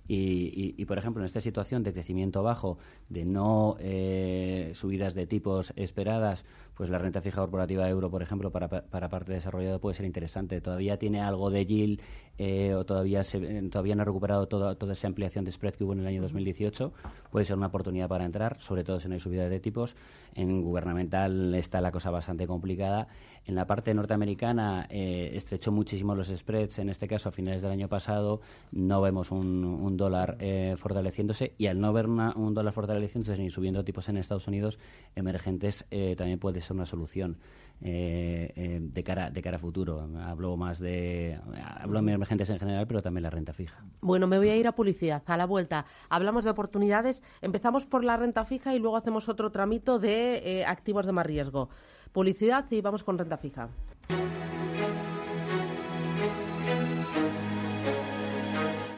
Y, 0.07 0.85
por 0.85 0.99
ejemplo, 0.99 1.23
en 1.23 1.27
esta 1.27 1.41
situación 1.41 1.83
de 1.83 1.93
crecimiento 1.95 2.43
bajo, 2.43 2.77
de 3.09 3.25
no 3.25 3.77
eh, 3.79 4.73
subidas 4.75 5.15
de 5.15 5.27
tipos 5.27 5.73
esperadas, 5.77 6.45
pues 6.75 6.91
la 6.91 6.99
renta 6.99 7.23
fija 7.23 7.41
corporativa 7.41 7.85
de 7.85 7.91
euro, 7.91 8.11
por 8.11 8.21
ejemplo, 8.21 8.51
para, 8.51 8.69
para 8.69 9.09
parte 9.09 9.33
desarrollada 9.33 9.79
puede 9.79 9.97
ser 9.97 10.05
interesante. 10.05 10.61
Todavía 10.61 10.99
tiene 10.99 11.23
algo 11.23 11.51
de 11.51 11.65
yield 11.65 12.03
eh, 12.37 12.75
o 12.75 12.85
todavía, 12.85 13.25
se, 13.25 13.63
todavía 13.71 13.95
no 13.95 14.03
ha 14.03 14.05
recuperado 14.05 14.47
toda, 14.47 14.75
toda 14.75 14.93
esa 14.93 15.07
ampliación 15.07 15.45
de 15.45 15.53
spread 15.53 15.75
que 15.75 15.85
hubo 15.85 15.95
en 15.95 16.01
el 16.01 16.07
año 16.07 16.21
2018. 16.21 16.93
Puede 17.31 17.47
ser 17.47 17.57
una 17.57 17.69
oportunidad 17.69 18.09
para 18.09 18.27
entrar, 18.27 18.61
sobre 18.61 18.85
todo 18.85 19.01
si 19.01 19.09
no 19.09 19.15
hay 19.15 19.21
subida 19.21 19.49
de 19.49 19.61
tipos. 19.61 19.97
En 20.35 20.51
fundamental 20.95 21.55
está 21.57 21.81
la 21.81 21.91
cosa 21.91 22.11
bastante 22.11 22.47
complicada. 22.47 23.09
En 23.47 23.57
la 23.57 23.67
parte 23.67 23.93
norteamericana 23.93 24.87
eh, 24.89 25.33
estrechó 25.35 25.73
muchísimo 25.73 26.15
los 26.15 26.29
spreads, 26.29 26.79
en 26.79 26.89
este 26.89 27.09
caso 27.09 27.29
a 27.29 27.33
finales 27.33 27.63
del 27.63 27.73
año 27.73 27.89
pasado 27.89 28.41
no 28.71 29.03
vemos 29.03 29.31
un, 29.33 29.97
dólar 29.97 30.37
eh, 30.39 30.75
fortaleciéndose 30.79 31.55
y 31.59 31.67
al 31.67 31.81
no 31.81 31.93
ver 31.93 32.07
un 32.07 32.55
dólar 32.55 32.73
fortaleciéndose 32.73 33.43
ni 33.43 33.51
subiendo 33.51 33.85
tipos 33.85 34.09
en 34.09 34.17
Estados 34.19 34.47
Unidos 34.47 34.79
emergentes 35.17 35.85
eh, 35.91 36.15
también 36.17 36.39
puede 36.39 36.61
ser 36.61 36.77
una 36.77 36.87
solución. 36.87 37.39
De 37.81 39.03
cara 39.05 39.31
de 39.31 39.43
cara 39.43 39.57
a 39.57 39.61
futuro 39.61 40.09
hablo 40.23 40.57
más 40.57 40.79
de 40.79 41.39
hablo 41.81 42.01
de 42.01 42.13
emergentes 42.13 42.49
en 42.49 42.59
general 42.59 42.87
pero 42.87 43.03
también 43.03 43.25
la 43.25 43.31
renta 43.31 43.53
fija 43.53 43.85
bueno 44.01 44.27
me 44.27 44.39
voy 44.39 44.49
a 44.49 44.57
ir 44.57 44.67
a 44.67 44.73
publicidad 44.73 45.23
a 45.27 45.37
la 45.37 45.45
vuelta 45.45 45.85
hablamos 46.09 46.45
de 46.45 46.51
oportunidades 46.51 47.23
empezamos 47.43 47.85
por 47.85 48.03
la 48.03 48.17
renta 48.17 48.45
fija 48.45 48.75
y 48.75 48.79
luego 48.79 48.97
hacemos 48.97 49.29
otro 49.29 49.51
tramito 49.51 49.99
de 49.99 50.65
activos 50.67 51.05
de 51.05 51.13
más 51.13 51.27
riesgo 51.27 51.69
Publicidad 52.15 52.65
y 52.71 52.81
vamos 52.81 53.03
con 53.03 53.19
renta 53.19 53.37
fija. 53.37 53.69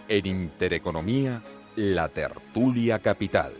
En 0.07 0.27
Intereconomía, 0.27 1.43
la 1.77 2.11
tertulia 2.11 2.99
capital. 2.99 3.55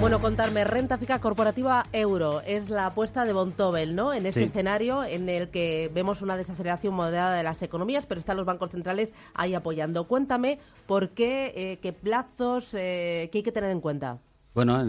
Bueno, 0.00 0.20
contarme, 0.20 0.62
renta 0.62 0.96
fija 0.96 1.18
corporativa 1.18 1.84
euro 1.92 2.40
es 2.42 2.70
la 2.70 2.86
apuesta 2.86 3.24
de 3.24 3.32
Bontobel, 3.32 3.96
¿no? 3.96 4.14
En 4.14 4.26
este 4.26 4.44
escenario 4.44 5.02
en 5.02 5.28
el 5.28 5.48
que 5.48 5.90
vemos 5.92 6.22
una 6.22 6.36
desaceleración 6.36 6.94
moderada 6.94 7.36
de 7.36 7.42
las 7.42 7.60
economías, 7.62 8.06
pero 8.06 8.20
están 8.20 8.36
los 8.36 8.46
bancos 8.46 8.70
centrales 8.70 9.12
ahí 9.34 9.54
apoyando. 9.54 10.06
Cuéntame 10.06 10.60
por 10.86 11.10
qué, 11.10 11.52
eh, 11.56 11.78
qué 11.82 11.92
plazos, 11.92 12.74
eh, 12.74 13.28
qué 13.32 13.38
hay 13.38 13.42
que 13.42 13.50
tener 13.50 13.70
en 13.70 13.80
cuenta. 13.80 14.18
Bueno, 14.54 14.84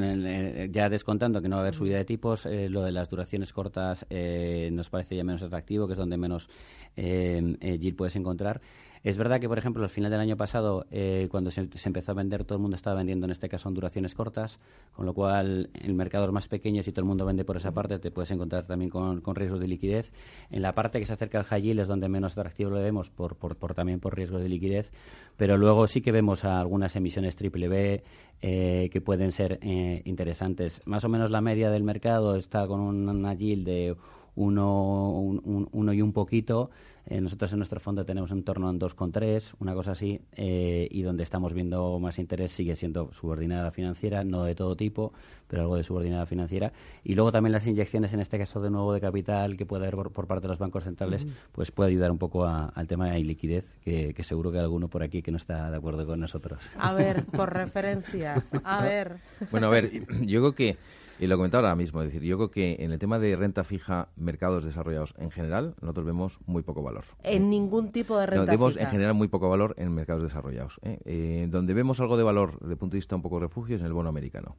ya 0.71 0.89
descontando 0.89 1.41
que 1.41 1.49
no 1.49 1.55
va 1.55 1.61
a 1.61 1.65
haber 1.65 1.75
subida 1.75 1.97
de 1.97 2.05
tipos, 2.05 2.45
eh, 2.45 2.69
lo 2.69 2.83
de 2.83 2.91
las 2.91 3.09
duraciones 3.09 3.51
cortas 3.51 4.05
nos 4.09 4.89
parece 4.89 5.15
ya 5.15 5.23
menos 5.23 5.41
atractivo, 5.41 5.87
que 5.87 5.93
es 5.93 5.99
donde 5.99 6.17
menos 6.17 6.49
yield 6.95 7.95
puedes 7.95 8.15
encontrar. 8.15 8.61
Es 9.03 9.17
verdad 9.17 9.39
que, 9.39 9.47
por 9.47 9.57
ejemplo, 9.57 9.83
al 9.83 9.89
final 9.89 10.11
del 10.11 10.19
año 10.19 10.35
pasado, 10.35 10.85
eh, 10.91 11.27
cuando 11.31 11.51
se, 11.51 11.61
empezó 11.61 12.11
a 12.11 12.15
vender, 12.15 12.43
todo 12.43 12.57
el 12.57 12.61
mundo 12.61 12.75
estaba 12.75 12.97
vendiendo, 12.97 13.25
en 13.25 13.31
este 13.31 13.47
caso, 13.47 13.69
en 13.69 13.75
duraciones 13.75 14.13
cortas, 14.13 14.59
con 14.93 15.05
lo 15.05 15.13
cual 15.13 15.69
el 15.73 15.93
mercado 15.93 16.25
es 16.25 16.31
más 16.33 16.49
pequeño, 16.49 16.83
si 16.83 16.91
todo 16.91 17.01
el 17.01 17.07
mundo 17.07 17.25
vende 17.25 17.45
por 17.45 17.55
esa 17.55 17.71
parte, 17.71 17.97
te 17.99 18.11
puedes 18.11 18.29
encontrar 18.31 18.65
también 18.65 18.89
con, 18.89 19.23
riesgos 19.35 19.61
de 19.61 19.67
liquidez. 19.67 20.11
En 20.51 20.61
la 20.61 20.73
parte 20.75 20.99
que 20.99 21.05
se 21.05 21.13
acerca 21.13 21.39
al 21.39 21.45
high 21.45 21.61
yield 21.61 21.79
es 21.79 21.87
donde 21.87 22.09
menos 22.09 22.37
atractivo 22.37 22.71
lo 22.71 22.81
vemos, 22.81 23.09
por, 23.09 23.37
por, 23.37 23.73
también 23.73 24.01
por 24.01 24.15
riesgos 24.17 24.41
de 24.41 24.49
liquidez, 24.49 24.91
pero 25.37 25.57
luego 25.57 25.87
sí 25.87 26.01
que 26.01 26.11
vemos 26.11 26.43
algunas 26.43 26.95
emisiones 26.97 27.37
triple 27.37 27.69
B 27.69 28.03
eh, 28.41 28.89
que 28.91 28.99
pueden 28.99 29.31
ser 29.31 29.59
eh, 29.61 30.01
interesantes. 30.03 30.81
Más 30.85 31.05
o 31.05 31.09
menos 31.09 31.31
la 31.31 31.39
media 31.39 31.71
del 31.71 31.83
mercado 31.83 32.35
está 32.35 32.67
con 32.67 32.81
una 32.81 33.33
yield 33.33 33.65
de 33.65 33.95
uno, 34.35 35.09
uno 35.11 35.93
y 35.93 36.01
un 36.01 36.13
poquito. 36.13 36.69
Eh, 37.09 37.21
nosotros 37.21 37.51
en 37.53 37.57
nuestro 37.57 37.79
fondo 37.79 38.05
tenemos 38.05 38.31
en 38.31 38.43
torno 38.43 38.69
a 38.69 38.71
2,3, 38.71 39.55
una 39.59 39.73
cosa 39.73 39.93
así, 39.93 40.21
eh, 40.35 40.87
y 40.91 41.01
donde 41.01 41.23
estamos 41.23 41.53
viendo 41.53 41.97
más 41.99 42.19
interés 42.19 42.51
sigue 42.51 42.75
siendo 42.75 43.11
subordinada 43.13 43.71
financiera, 43.71 44.23
no 44.23 44.43
de 44.43 44.53
todo 44.53 44.75
tipo, 44.75 45.11
pero 45.47 45.63
algo 45.63 45.75
de 45.75 45.83
subordinada 45.83 46.27
financiera. 46.27 46.71
Y 47.03 47.15
luego 47.15 47.31
también 47.31 47.53
las 47.53 47.65
inyecciones, 47.65 48.13
en 48.13 48.19
este 48.19 48.37
caso 48.37 48.61
de 48.61 48.69
nuevo 48.69 48.93
de 48.93 49.01
capital 49.01 49.57
que 49.57 49.65
puede 49.65 49.87
haber 49.87 50.11
por, 50.11 50.27
parte 50.27 50.43
de 50.43 50.49
los 50.49 50.59
bancos 50.59 50.83
centrales, 50.83 51.25
pues 51.51 51.71
puede 51.71 51.89
ayudar 51.89 52.11
un 52.11 52.19
poco 52.19 52.45
al 52.45 52.87
tema 52.87 53.09
de 53.09 53.23
liquidez, 53.23 53.75
que, 53.83 54.13
que 54.13 54.23
seguro 54.23 54.51
que 54.51 54.59
hay 54.59 54.63
alguno 54.63 54.87
por 54.87 55.01
aquí 55.01 55.23
que 55.23 55.31
no 55.31 55.37
está 55.37 55.71
de 55.71 55.77
acuerdo 55.77 56.05
con 56.05 56.19
nosotros. 56.19 56.59
A 56.77 56.93
ver, 56.93 57.25
por 57.25 57.51
referencias, 57.53 58.51
a 58.63 58.83
ver. 58.83 59.17
Bueno, 59.49 59.67
a 59.67 59.71
ver, 59.71 59.91
yo 60.21 60.41
creo 60.41 60.53
que 60.53 60.77
y 61.19 61.27
lo 61.27 61.35
comentaba 61.35 61.67
ahora 61.67 61.75
mismo, 61.75 62.01
es 62.01 62.07
decir, 62.07 62.23
yo 62.23 62.37
creo 62.37 62.49
que 62.49 62.77
en 62.79 62.91
el 62.91 62.99
tema 62.99 63.19
de 63.19 63.35
renta 63.35 63.63
fija, 63.63 64.07
mercados 64.15 64.63
desarrollados 64.63 65.13
en 65.17 65.31
general, 65.31 65.75
nosotros 65.81 66.05
vemos 66.05 66.39
muy 66.45 66.63
poco 66.63 66.81
valor. 66.81 67.03
En 67.23 67.43
¿eh? 67.43 67.45
ningún 67.45 67.91
tipo 67.91 68.17
de 68.17 68.25
renta 68.25 68.45
no, 68.45 68.51
vemos 68.51 68.77
en 68.77 68.87
general 68.87 69.13
muy 69.13 69.27
poco 69.27 69.49
valor 69.49 69.75
en 69.77 69.93
mercados 69.93 70.23
desarrollados. 70.23 70.79
¿eh? 70.83 70.99
Eh, 71.03 71.47
donde 71.49 71.73
vemos 71.73 71.99
algo 71.99 72.15
de 72.15 72.23
valor 72.23 72.57
desde 72.59 72.73
el 72.73 72.77
punto 72.77 72.93
de 72.93 72.99
vista 72.99 73.15
un 73.15 73.21
poco 73.21 73.39
refugio 73.39 73.75
es 73.75 73.81
en 73.81 73.87
el 73.87 73.93
bono 73.93 74.07
americano. 74.07 74.55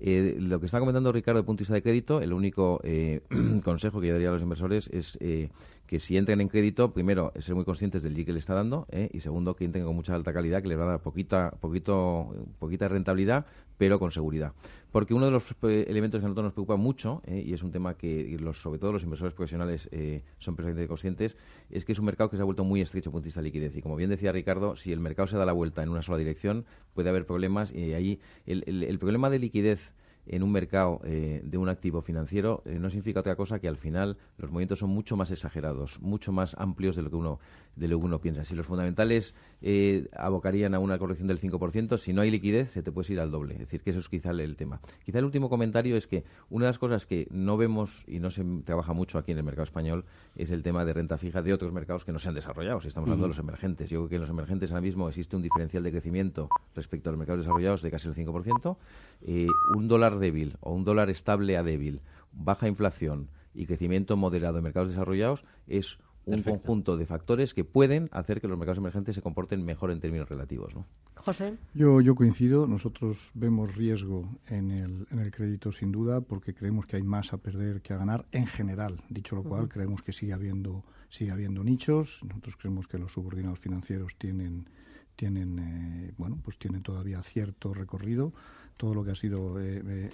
lo 0.00 0.58
que 0.58 0.66
está 0.66 0.80
comentando 0.80 1.12
Ricardo 1.12 1.38
desde 1.38 1.42
el 1.42 1.46
punto 1.46 1.58
de 1.58 1.62
vista 1.62 1.74
de 1.74 1.82
crédito, 1.82 2.20
el 2.20 2.32
único 2.32 2.80
consejo 3.64 4.00
que 4.00 4.08
yo 4.08 4.14
daría 4.14 4.30
a 4.30 4.32
los 4.32 4.42
inversores 4.42 4.88
es 4.92 5.18
que 5.92 5.98
si 5.98 6.16
entren 6.16 6.40
en 6.40 6.48
crédito, 6.48 6.94
primero, 6.94 7.34
ser 7.38 7.54
muy 7.54 7.66
conscientes 7.66 8.02
del 8.02 8.14
yield 8.14 8.24
que 8.24 8.32
le 8.32 8.38
está 8.38 8.54
dando 8.54 8.86
¿eh? 8.90 9.10
y 9.12 9.20
segundo, 9.20 9.54
que 9.54 9.66
entren 9.66 9.84
con 9.84 9.94
mucha 9.94 10.14
alta 10.14 10.32
calidad, 10.32 10.62
que 10.62 10.68
le 10.68 10.74
va 10.74 10.84
a 10.84 10.86
dar 10.86 11.00
poquita, 11.00 11.50
poquito, 11.60 12.34
poquita 12.58 12.88
rentabilidad, 12.88 13.44
pero 13.76 13.98
con 13.98 14.10
seguridad. 14.10 14.54
Porque 14.90 15.12
uno 15.12 15.26
de 15.26 15.32
los 15.32 15.54
eh, 15.64 15.84
elementos 15.88 16.18
que 16.18 16.24
a 16.24 16.28
nosotros 16.28 16.44
nos 16.44 16.52
preocupa 16.54 16.76
mucho, 16.76 17.20
¿eh? 17.26 17.44
y 17.44 17.52
es 17.52 17.62
un 17.62 17.72
tema 17.72 17.92
que 17.98 18.38
los, 18.40 18.62
sobre 18.62 18.78
todo 18.78 18.90
los 18.90 19.02
inversores 19.02 19.34
profesionales 19.34 19.90
son 20.38 20.56
perfectamente 20.56 20.88
conscientes, 20.88 21.36
es 21.68 21.84
que 21.84 21.92
es 21.92 21.98
un 21.98 22.06
mercado 22.06 22.30
que 22.30 22.36
se 22.36 22.42
ha 22.42 22.46
vuelto 22.46 22.64
muy 22.64 22.80
estrecho 22.80 23.10
desde 23.10 23.18
el 23.18 23.22
punto 23.24 23.40
de 23.40 23.44
liquidez. 23.44 23.76
Y 23.76 23.82
como 23.82 23.96
bien 23.96 24.08
decía 24.08 24.32
Ricardo, 24.32 24.76
si 24.76 24.92
el 24.92 25.00
mercado 25.00 25.26
se 25.26 25.36
da 25.36 25.44
la 25.44 25.52
vuelta 25.52 25.82
en 25.82 25.90
una 25.90 26.00
sola 26.00 26.16
dirección, 26.16 26.64
puede 26.94 27.10
haber 27.10 27.26
problemas 27.26 27.70
y 27.70 27.92
ahí 27.92 28.18
el, 28.46 28.64
el 28.66 28.98
problema 28.98 29.28
de 29.28 29.40
liquidez 29.40 29.92
en 30.26 30.42
un 30.42 30.52
mercado 30.52 31.00
eh, 31.04 31.40
de 31.44 31.58
un 31.58 31.68
activo 31.68 32.00
financiero 32.00 32.62
eh, 32.64 32.78
no 32.78 32.90
significa 32.90 33.20
otra 33.20 33.36
cosa 33.36 33.58
que 33.58 33.68
al 33.68 33.76
final 33.76 34.16
los 34.38 34.50
movimientos 34.50 34.78
son 34.78 34.90
mucho 34.90 35.16
más 35.16 35.30
exagerados, 35.30 36.00
mucho 36.00 36.32
más 36.32 36.54
amplios 36.58 36.96
de 36.96 37.02
lo 37.02 37.10
que 37.10 37.16
uno, 37.16 37.40
de 37.76 37.88
lo 37.88 37.98
que 37.98 38.04
uno 38.04 38.20
piensa. 38.20 38.44
Si 38.44 38.54
los 38.54 38.66
fundamentales 38.66 39.34
eh, 39.60 40.08
abocarían 40.16 40.74
a 40.74 40.78
una 40.78 40.98
corrección 40.98 41.28
del 41.28 41.40
5%, 41.40 41.98
si 41.98 42.12
no 42.12 42.20
hay 42.22 42.30
liquidez, 42.30 42.70
se 42.70 42.82
te 42.82 42.92
puede 42.92 43.12
ir 43.12 43.20
al 43.20 43.30
doble. 43.30 43.54
Es 43.54 43.60
decir, 43.60 43.82
que 43.82 43.90
eso 43.90 43.98
es 43.98 44.08
quizá 44.08 44.30
el, 44.30 44.56
tema. 44.56 44.80
Quizá 45.04 45.18
el 45.18 45.24
último 45.24 45.48
comentario 45.48 45.96
es 45.96 46.06
que 46.06 46.24
una 46.50 46.66
de 46.66 46.70
las 46.70 46.78
cosas 46.78 47.06
que 47.06 47.26
no 47.30 47.56
vemos 47.56 48.04
y 48.06 48.20
no 48.20 48.30
se 48.30 48.44
trabaja 48.64 48.92
mucho 48.92 49.18
aquí 49.18 49.32
en 49.32 49.38
el 49.38 49.44
mercado 49.44 49.64
español 49.64 50.04
es 50.36 50.50
el 50.50 50.62
tema 50.62 50.84
de 50.84 50.92
renta 50.92 51.18
fija 51.18 51.42
de 51.42 51.52
otros 51.52 51.72
mercados 51.72 52.04
que 52.04 52.12
no 52.12 52.18
se 52.18 52.28
han 52.28 52.34
desarrollado. 52.34 52.80
Si 52.80 52.88
estamos 52.88 53.08
hablando 53.08 53.24
de 53.24 53.30
los 53.30 53.38
emergentes, 53.38 53.90
yo 53.90 54.00
creo 54.00 54.08
que 54.08 54.14
en 54.16 54.20
los 54.20 54.30
emergentes 54.30 54.70
ahora 54.70 54.82
mismo 54.82 55.08
existe 55.08 55.36
un 55.36 55.42
diferencial 55.42 55.82
de 55.82 55.90
crecimiento 55.90 56.48
respecto 56.74 57.10
a 57.10 57.12
los 57.12 57.18
mercados 57.18 57.44
desarrollados 57.44 57.82
de 57.82 57.90
casi 57.90 58.08
el 58.08 58.14
5%. 58.14 58.76
un 59.76 59.88
dólar 59.88 60.11
débil 60.18 60.56
o 60.60 60.72
un 60.72 60.84
dólar 60.84 61.10
estable 61.10 61.56
a 61.56 61.62
débil, 61.62 62.00
baja 62.32 62.68
inflación 62.68 63.28
y 63.54 63.66
crecimiento 63.66 64.16
moderado 64.16 64.58
en 64.58 64.64
mercados 64.64 64.88
desarrollados 64.88 65.44
es 65.66 65.98
un 66.24 66.42
conjunto 66.42 66.96
de 66.96 67.06
factores 67.06 67.52
que 67.54 67.64
pueden 67.64 68.08
hacer 68.12 68.40
que 68.40 68.48
los 68.48 68.58
mercados 68.58 68.78
emergentes 68.78 69.14
se 69.14 69.22
comporten 69.22 69.64
mejor 69.64 69.90
en 69.90 70.00
términos 70.00 70.28
relativos. 70.28 70.74
¿no? 70.74 70.86
José. 71.16 71.56
Yo, 71.74 72.00
yo 72.00 72.14
coincido. 72.14 72.66
Nosotros 72.66 73.30
vemos 73.34 73.74
riesgo 73.74 74.28
en 74.46 74.70
el, 74.70 75.06
en 75.10 75.18
el 75.18 75.30
crédito 75.32 75.72
sin 75.72 75.90
duda 75.90 76.20
porque 76.20 76.54
creemos 76.54 76.86
que 76.86 76.96
hay 76.96 77.02
más 77.02 77.32
a 77.32 77.38
perder 77.38 77.82
que 77.82 77.92
a 77.92 77.96
ganar 77.96 78.26
en 78.32 78.46
general. 78.46 79.02
Dicho 79.08 79.34
lo 79.34 79.42
cual, 79.42 79.68
creemos 79.68 80.02
que 80.02 80.12
sigue 80.12 80.32
habiendo, 80.32 80.84
sigue 81.08 81.32
habiendo 81.32 81.64
nichos. 81.64 82.20
Nosotros 82.24 82.56
creemos 82.56 82.86
que 82.86 82.98
los 82.98 83.12
subordinados 83.12 83.58
financieros 83.58 84.16
tienen, 84.16 84.68
tienen, 85.16 85.58
eh, 85.58 86.14
bueno, 86.18 86.38
pues 86.42 86.58
tienen 86.58 86.82
todavía 86.82 87.20
cierto 87.22 87.74
recorrido 87.74 88.32
todo 88.82 88.94
lo 88.94 89.04
que 89.04 89.12
ha 89.12 89.14
sido 89.14 89.60
eh, 89.60 89.80
eh, 89.86 90.10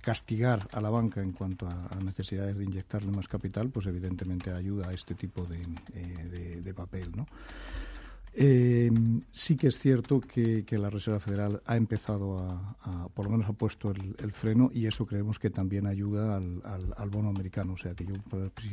castigar 0.00 0.68
a 0.70 0.80
la 0.80 0.90
banca 0.90 1.20
en 1.20 1.32
cuanto 1.32 1.66
a, 1.66 1.98
necesidades 2.04 2.56
de 2.56 2.62
inyectarle 2.62 3.10
más 3.10 3.26
capital, 3.26 3.68
pues 3.70 3.86
evidentemente 3.86 4.52
ayuda 4.52 4.90
a 4.90 4.92
este 4.92 5.16
tipo 5.16 5.44
de, 5.44 5.62
eh, 5.92 6.28
de, 6.30 6.62
de 6.62 6.72
papel, 6.72 7.10
¿no? 7.16 7.26
Eh, 8.34 8.90
sí 9.30 9.56
que 9.56 9.66
es 9.66 9.78
cierto 9.78 10.18
que, 10.20 10.64
la 10.70 10.88
Reserva 10.88 11.20
Federal 11.20 11.62
ha 11.66 11.76
empezado 11.76 12.38
a, 12.38 13.08
por 13.14 13.26
lo 13.26 13.32
menos 13.32 13.48
ha 13.48 13.52
puesto 13.52 13.90
el, 13.90 14.32
freno 14.32 14.70
y 14.72 14.86
eso 14.86 15.04
creemos 15.04 15.38
que 15.38 15.50
también 15.50 15.86
ayuda 15.86 16.36
al, 16.36 17.10
bono 17.10 17.28
americano. 17.28 17.74
O 17.74 17.76
sea 17.76 17.94
que 17.94 18.06
yo, 18.06 18.14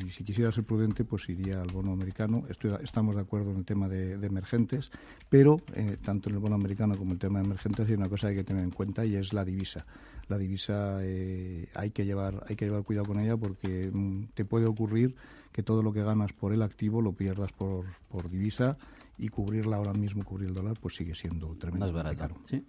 si, 0.09 0.23
quisiera 0.23 0.51
ser 0.51 0.63
prudente, 0.63 1.03
pues 1.03 1.27
iría 1.27 1.61
al 1.61 1.67
bono 1.73 1.91
americano. 1.91 2.45
estamos 2.81 3.15
de 3.15 3.21
acuerdo 3.21 3.51
en 3.51 3.57
el 3.57 3.65
tema 3.65 3.89
de, 3.89 4.13
emergentes, 4.13 4.91
pero 5.29 5.57
eh, 5.73 5.97
tanto 6.03 6.29
en 6.29 6.35
el 6.35 6.41
bono 6.41 6.55
americano 6.55 6.95
como 6.97 7.11
en 7.11 7.15
el 7.15 7.19
tema 7.19 7.39
de 7.39 7.45
emergentes 7.45 7.87
hay 7.87 7.95
una 7.95 8.07
cosa 8.07 8.27
que 8.27 8.31
hay 8.31 8.37
que 8.37 8.43
tener 8.45 8.63
en 8.63 8.71
cuenta 8.71 9.05
y 9.05 9.15
es 9.15 9.33
la 9.33 9.43
divisa. 9.43 9.85
La 10.29 10.37
divisa 10.37 10.99
eh, 11.01 11.67
hay 11.73 11.89
que 11.89 12.05
llevar 12.05 12.45
hay 12.47 12.55
que 12.55 12.65
llevar 12.65 12.83
cuidado 12.83 13.07
con 13.07 13.19
ella 13.19 13.35
porque 13.35 13.89
mm, 13.91 14.25
te 14.35 14.45
puede 14.45 14.67
ocurrir 14.67 15.15
que 15.51 15.63
todo 15.63 15.81
lo 15.81 15.91
que 15.91 16.03
ganas 16.03 16.31
por 16.31 16.53
el 16.53 16.61
activo 16.61 17.01
lo 17.01 17.13
pierdas 17.13 17.51
por, 17.51 17.85
por 18.09 18.29
divisa 18.29 18.77
y 19.19 19.27
cubrirla 19.27 19.77
ahora 19.77 19.93
mismo, 19.93 20.23
cubrir 20.23 20.47
el 20.49 20.55
dólar, 20.55 20.77
pues 20.79 20.95
sigue 20.95 21.13
siendo 21.13 21.55
tremendamente 21.55 22.15
caro. 22.15 22.35
Sí. 22.45 22.65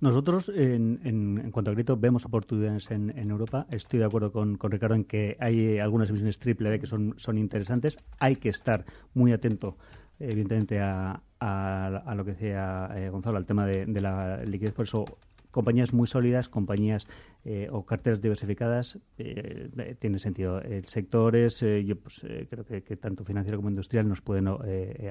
Nosotros, 0.00 0.50
en, 0.54 1.00
en, 1.04 1.50
cuanto 1.50 1.70
a 1.70 1.74
crédito, 1.74 1.96
vemos 1.96 2.24
oportunidades 2.24 2.90
en, 2.90 3.10
en, 3.18 3.30
Europa. 3.30 3.66
Estoy 3.70 3.98
de 4.00 4.06
acuerdo 4.06 4.32
con, 4.32 4.56
con, 4.56 4.70
Ricardo 4.70 4.94
en 4.94 5.04
que 5.04 5.36
hay 5.40 5.78
algunas 5.78 6.08
emisiones 6.08 6.38
triple 6.38 6.70
B 6.70 6.78
que 6.78 6.86
son, 6.86 7.14
son 7.16 7.38
interesantes. 7.38 7.98
Hay 8.18 8.36
que 8.36 8.48
estar 8.48 8.84
muy 9.14 9.32
atento, 9.32 9.76
evidentemente, 10.18 10.80
a, 10.80 11.22
a, 11.38 12.14
lo 12.14 12.24
que 12.24 12.32
decía 12.32 12.90
eh, 12.96 13.08
Gonzalo, 13.10 13.36
al 13.36 13.46
tema 13.46 13.66
de, 13.66 13.86
de 13.86 14.00
la 14.00 14.42
liquidez. 14.44 14.72
Por 14.74 14.84
eso 14.86 15.04
compañías 15.50 15.94
muy 15.94 16.08
sólidas, 16.08 16.48
compañías 16.48 17.06
eh, 17.44 17.68
o 17.70 17.84
carteras 17.84 18.20
diversificadas 18.20 18.98
eh, 19.18 19.96
tiene 19.98 20.18
sentido. 20.18 20.60
El 20.60 20.84
sector 20.86 21.36
es, 21.36 21.60
yo 21.60 21.96
pues, 21.96 22.24
creo 22.50 22.64
que, 22.64 22.96
tanto 22.96 23.24
financiero 23.24 23.58
como 23.58 23.70
industrial 23.70 24.08
nos 24.08 24.20
pueden 24.20 24.48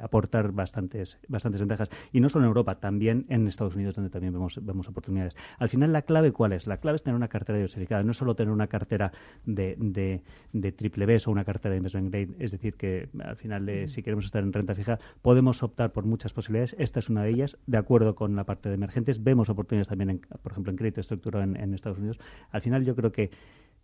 aportar 0.01 0.51
bastantes, 0.51 1.19
bastantes 1.27 1.61
ventajas. 1.61 1.89
Y 2.11 2.19
no 2.19 2.29
solo 2.29 2.45
en 2.45 2.49
Europa, 2.49 2.79
también 2.79 3.25
en 3.29 3.47
Estados 3.47 3.75
Unidos, 3.75 3.95
donde 3.95 4.09
también 4.09 4.33
vemos, 4.33 4.59
vemos 4.63 4.87
oportunidades. 4.87 5.35
Al 5.59 5.69
final, 5.69 5.93
¿la 5.93 6.03
clave 6.03 6.31
cuál 6.31 6.53
es? 6.53 6.67
La 6.67 6.77
clave 6.77 6.97
es 6.97 7.03
tener 7.03 7.15
una 7.15 7.27
cartera 7.27 7.57
diversificada, 7.57 8.03
no 8.03 8.13
solo 8.13 8.35
tener 8.35 8.51
una 8.51 8.67
cartera 8.67 9.11
de, 9.45 9.75
de, 9.79 10.21
de 10.51 10.71
triple 10.71 11.05
B 11.05 11.13
o 11.25 11.31
una 11.31 11.45
cartera 11.45 11.71
de 11.71 11.77
investment 11.77 12.11
grade. 12.11 12.29
Es 12.39 12.51
decir, 12.51 12.75
que 12.75 13.09
al 13.23 13.35
final, 13.35 13.69
si 13.87 14.01
queremos 14.01 14.25
estar 14.25 14.43
en 14.43 14.51
renta 14.53 14.75
fija, 14.75 14.99
podemos 15.21 15.61
optar 15.63 15.91
por 15.91 16.05
muchas 16.05 16.33
posibilidades. 16.33 16.75
Esta 16.79 16.99
es 16.99 17.09
una 17.09 17.23
de 17.23 17.29
ellas, 17.29 17.57
de 17.67 17.77
acuerdo 17.77 18.15
con 18.15 18.35
la 18.35 18.43
parte 18.43 18.69
de 18.69 18.75
emergentes. 18.75 19.23
Vemos 19.23 19.49
oportunidades 19.49 19.87
también, 19.87 20.21
por 20.41 20.51
ejemplo, 20.51 20.71
en 20.71 20.77
crédito 20.77 21.01
estructurado 21.01 21.43
en, 21.43 21.73
Estados 21.73 21.97
Unidos. 21.97 22.19
Al 22.51 22.61
final, 22.61 22.85
yo 22.85 22.95
creo 22.95 23.11
que 23.11 23.31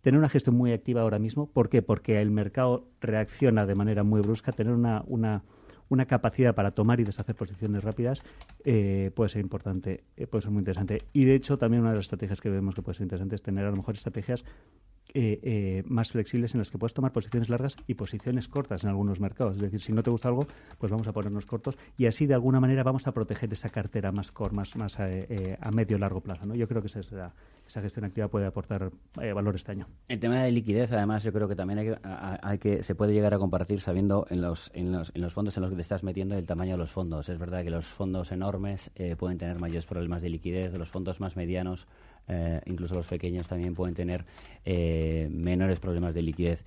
tener 0.00 0.18
una 0.18 0.28
gestión 0.28 0.56
muy 0.56 0.72
activa 0.72 1.02
ahora 1.02 1.18
mismo. 1.18 1.46
¿Por 1.46 1.68
qué? 1.68 1.82
Porque 1.82 2.20
el 2.20 2.30
mercado 2.30 2.88
reacciona 3.00 3.66
de 3.66 3.74
manera 3.74 4.02
muy 4.02 4.20
brusca. 4.20 4.52
Tener 4.52 4.72
una, 4.72 5.02
una, 5.06 5.42
una 5.88 6.06
capacidad 6.06 6.54
para 6.54 6.70
tomar 6.70 7.00
y 7.00 7.04
deshacer 7.04 7.34
posiciones 7.34 7.84
rápidas 7.84 8.22
eh, 8.64 9.10
puede 9.14 9.28
ser 9.28 9.42
importante, 9.42 10.04
eh, 10.16 10.26
puede 10.26 10.42
ser 10.42 10.52
muy 10.52 10.60
interesante. 10.60 11.02
Y 11.12 11.24
de 11.24 11.34
hecho, 11.34 11.58
también 11.58 11.82
una 11.82 11.90
de 11.90 11.96
las 11.96 12.06
estrategias 12.06 12.40
que 12.40 12.48
vemos 12.48 12.74
que 12.74 12.82
puede 12.82 12.96
ser 12.96 13.04
interesante 13.04 13.34
es 13.34 13.42
tener 13.42 13.64
a 13.66 13.70
lo 13.70 13.76
mejor 13.76 13.94
estrategias 13.96 14.44
eh, 15.12 15.40
eh, 15.42 15.82
más 15.86 16.10
flexibles 16.10 16.54
en 16.54 16.58
las 16.58 16.70
que 16.70 16.78
puedes 16.78 16.94
tomar 16.94 17.12
posiciones 17.12 17.48
largas 17.48 17.76
y 17.86 17.94
posiciones 17.94 18.48
cortas 18.48 18.84
en 18.84 18.90
algunos 18.90 19.20
mercados. 19.20 19.56
Es 19.56 19.62
decir, 19.62 19.80
si 19.80 19.92
no 19.92 20.02
te 20.02 20.10
gusta 20.10 20.28
algo, 20.28 20.46
pues 20.78 20.90
vamos 20.90 21.08
a 21.08 21.12
ponernos 21.12 21.46
cortos 21.46 21.76
y 21.98 22.06
así 22.06 22.26
de 22.26 22.34
alguna 22.34 22.60
manera 22.60 22.82
vamos 22.82 23.06
a 23.06 23.12
proteger 23.12 23.52
esa 23.52 23.68
cartera 23.68 24.12
más 24.12 24.30
core, 24.30 24.54
más, 24.54 24.76
más 24.76 24.98
eh, 25.00 25.56
a 25.60 25.70
medio 25.70 25.98
largo 25.98 26.20
plazo. 26.20 26.46
¿no? 26.46 26.54
Yo 26.54 26.68
creo 26.68 26.80
que 26.80 26.86
esa, 26.86 27.00
esa 27.66 27.82
gestión 27.82 28.04
activa 28.04 28.28
puede 28.28 28.46
aportar 28.46 28.90
valor 29.14 29.56
este 29.56 29.72
año. 29.72 29.88
El 30.08 30.20
tema 30.20 30.42
de 30.42 30.52
liquidez, 30.52 30.92
además, 30.92 31.24
yo 31.24 31.32
creo 31.32 31.48
que 31.48 31.56
también 31.56 31.80
hay 31.80 31.86
que, 31.86 31.98
hay 32.04 32.58
que 32.58 32.82
se 32.82 32.94
puede 32.94 33.12
llegar 33.12 33.34
a 33.34 33.38
compartir 33.38 33.80
sabiendo 33.80 34.26
en 34.30 34.40
los, 34.40 34.70
en 34.74 34.92
los, 34.92 35.10
en 35.14 35.22
los 35.22 35.32
fondos 35.32 35.56
en 35.56 35.62
los 35.62 35.70
que 35.70 35.76
te 35.76 35.82
estás 35.82 36.04
metiendo 36.04 36.36
el 36.36 36.46
tamaño 36.46 36.72
de 36.72 36.78
los 36.78 36.90
fondos. 36.90 37.28
Es 37.28 37.38
verdad 37.38 37.64
que 37.64 37.70
los 37.70 37.86
fondos 37.86 38.30
enormes 38.32 38.90
pueden 39.18 39.38
tener 39.38 39.58
mayores 39.58 39.86
problemas 39.86 40.22
de 40.22 40.30
liquidez, 40.30 40.72
los 40.76 40.88
fondos 40.88 41.20
más 41.20 41.36
medianos 41.36 41.88
eh, 42.30 42.60
incluso 42.66 42.94
los 42.94 43.08
pequeños 43.08 43.48
también 43.48 43.74
pueden 43.74 43.94
tener 43.94 44.24
eh, 44.64 45.28
menores 45.30 45.80
problemas 45.80 46.14
de 46.14 46.22
liquidez. 46.22 46.64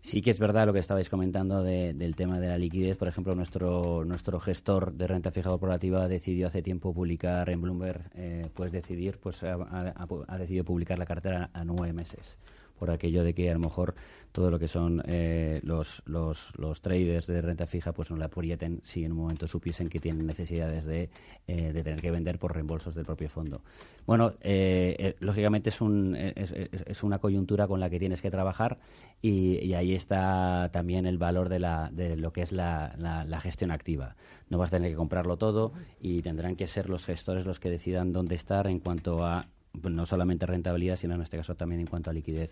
Sí 0.00 0.20
que 0.20 0.30
es 0.30 0.40
verdad 0.40 0.66
lo 0.66 0.72
que 0.72 0.80
estabais 0.80 1.08
comentando 1.08 1.62
del 1.62 2.16
tema 2.16 2.40
de 2.40 2.48
la 2.48 2.58
liquidez. 2.58 2.96
Por 2.96 3.06
ejemplo, 3.06 3.36
nuestro, 3.36 4.04
nuestro 4.04 4.40
gestor 4.40 4.92
de 4.94 5.06
renta 5.06 5.30
fija 5.30 5.50
corporativa 5.50 6.08
decidió 6.08 6.48
hace 6.48 6.60
tiempo 6.60 6.92
publicar 6.92 7.48
en 7.50 7.62
Bloomberg, 7.62 8.10
eh, 8.16 8.48
pues 8.52 8.72
decidir, 8.72 9.18
pues 9.18 9.44
ha, 9.44 9.54
ha, 9.54 10.38
decidido 10.38 10.64
publicar 10.64 10.98
la 10.98 11.06
cartera 11.06 11.50
a 11.52 11.64
nueve 11.64 11.92
meses 11.92 12.36
por 12.82 12.90
aquello 12.90 13.22
de 13.22 13.32
que 13.32 13.48
a 13.48 13.52
lo 13.52 13.60
mejor 13.60 13.94
todo 14.32 14.50
lo 14.50 14.58
que 14.58 14.66
son 14.66 15.04
eh, 15.06 15.60
los, 15.62 16.02
los, 16.04 16.52
los, 16.58 16.80
traders 16.80 17.28
de 17.28 17.40
renta 17.40 17.64
fija 17.64 17.92
pues 17.92 18.10
no 18.10 18.16
la 18.16 18.24
aprieten 18.24 18.80
si 18.82 19.04
en 19.04 19.12
un 19.12 19.18
momento 19.18 19.46
supiesen 19.46 19.88
que 19.88 20.00
tienen 20.00 20.26
necesidades 20.26 20.84
de, 20.84 21.08
eh, 21.46 21.72
de 21.72 21.84
tener 21.84 22.00
que 22.00 22.10
vender 22.10 22.40
por 22.40 22.52
reembolsos 22.52 22.96
del 22.96 23.04
propio 23.04 23.28
fondo. 23.28 23.62
Bueno, 24.04 24.32
eh, 24.40 25.14
lógicamente 25.20 25.68
es, 25.68 25.80
un, 25.80 26.16
es, 26.16 26.50
es, 26.50 27.02
una 27.04 27.20
coyuntura 27.20 27.68
con 27.68 27.78
la 27.78 27.88
que 27.88 28.00
tienes 28.00 28.20
que 28.20 28.32
trabajar 28.32 28.78
y, 29.20 29.72
ahí 29.74 29.94
está 29.94 30.68
también 30.72 31.06
el 31.06 31.18
valor 31.18 31.48
de, 31.48 31.60
la, 31.60 31.88
de 31.92 32.16
lo 32.16 32.32
que 32.32 32.42
es 32.42 32.50
la, 32.50 32.96
la, 32.98 33.40
gestión 33.40 33.70
activa. 33.70 34.16
No 34.50 34.58
vas 34.58 34.70
a 34.70 34.78
tener 34.78 34.90
que 34.90 34.96
comprarlo 34.96 35.36
todo 35.36 35.72
y 36.00 36.20
tendrán 36.22 36.56
que 36.56 36.66
ser 36.66 36.88
los 36.88 37.04
gestores 37.06 37.46
los 37.46 37.60
que 37.60 37.70
decidan 37.70 38.12
dónde 38.12 38.34
estar 38.34 38.66
en 38.66 38.80
cuanto 38.80 39.24
a 39.24 39.46
no 39.82 40.06
solamente 40.06 40.46
rentabilidad, 40.46 40.96
sino 40.96 41.14
en 41.14 41.22
este 41.22 41.36
caso 41.36 41.54
también 41.54 41.80
en 41.80 41.86
cuanto 41.86 42.10
a 42.10 42.12
liquidez. 42.12 42.50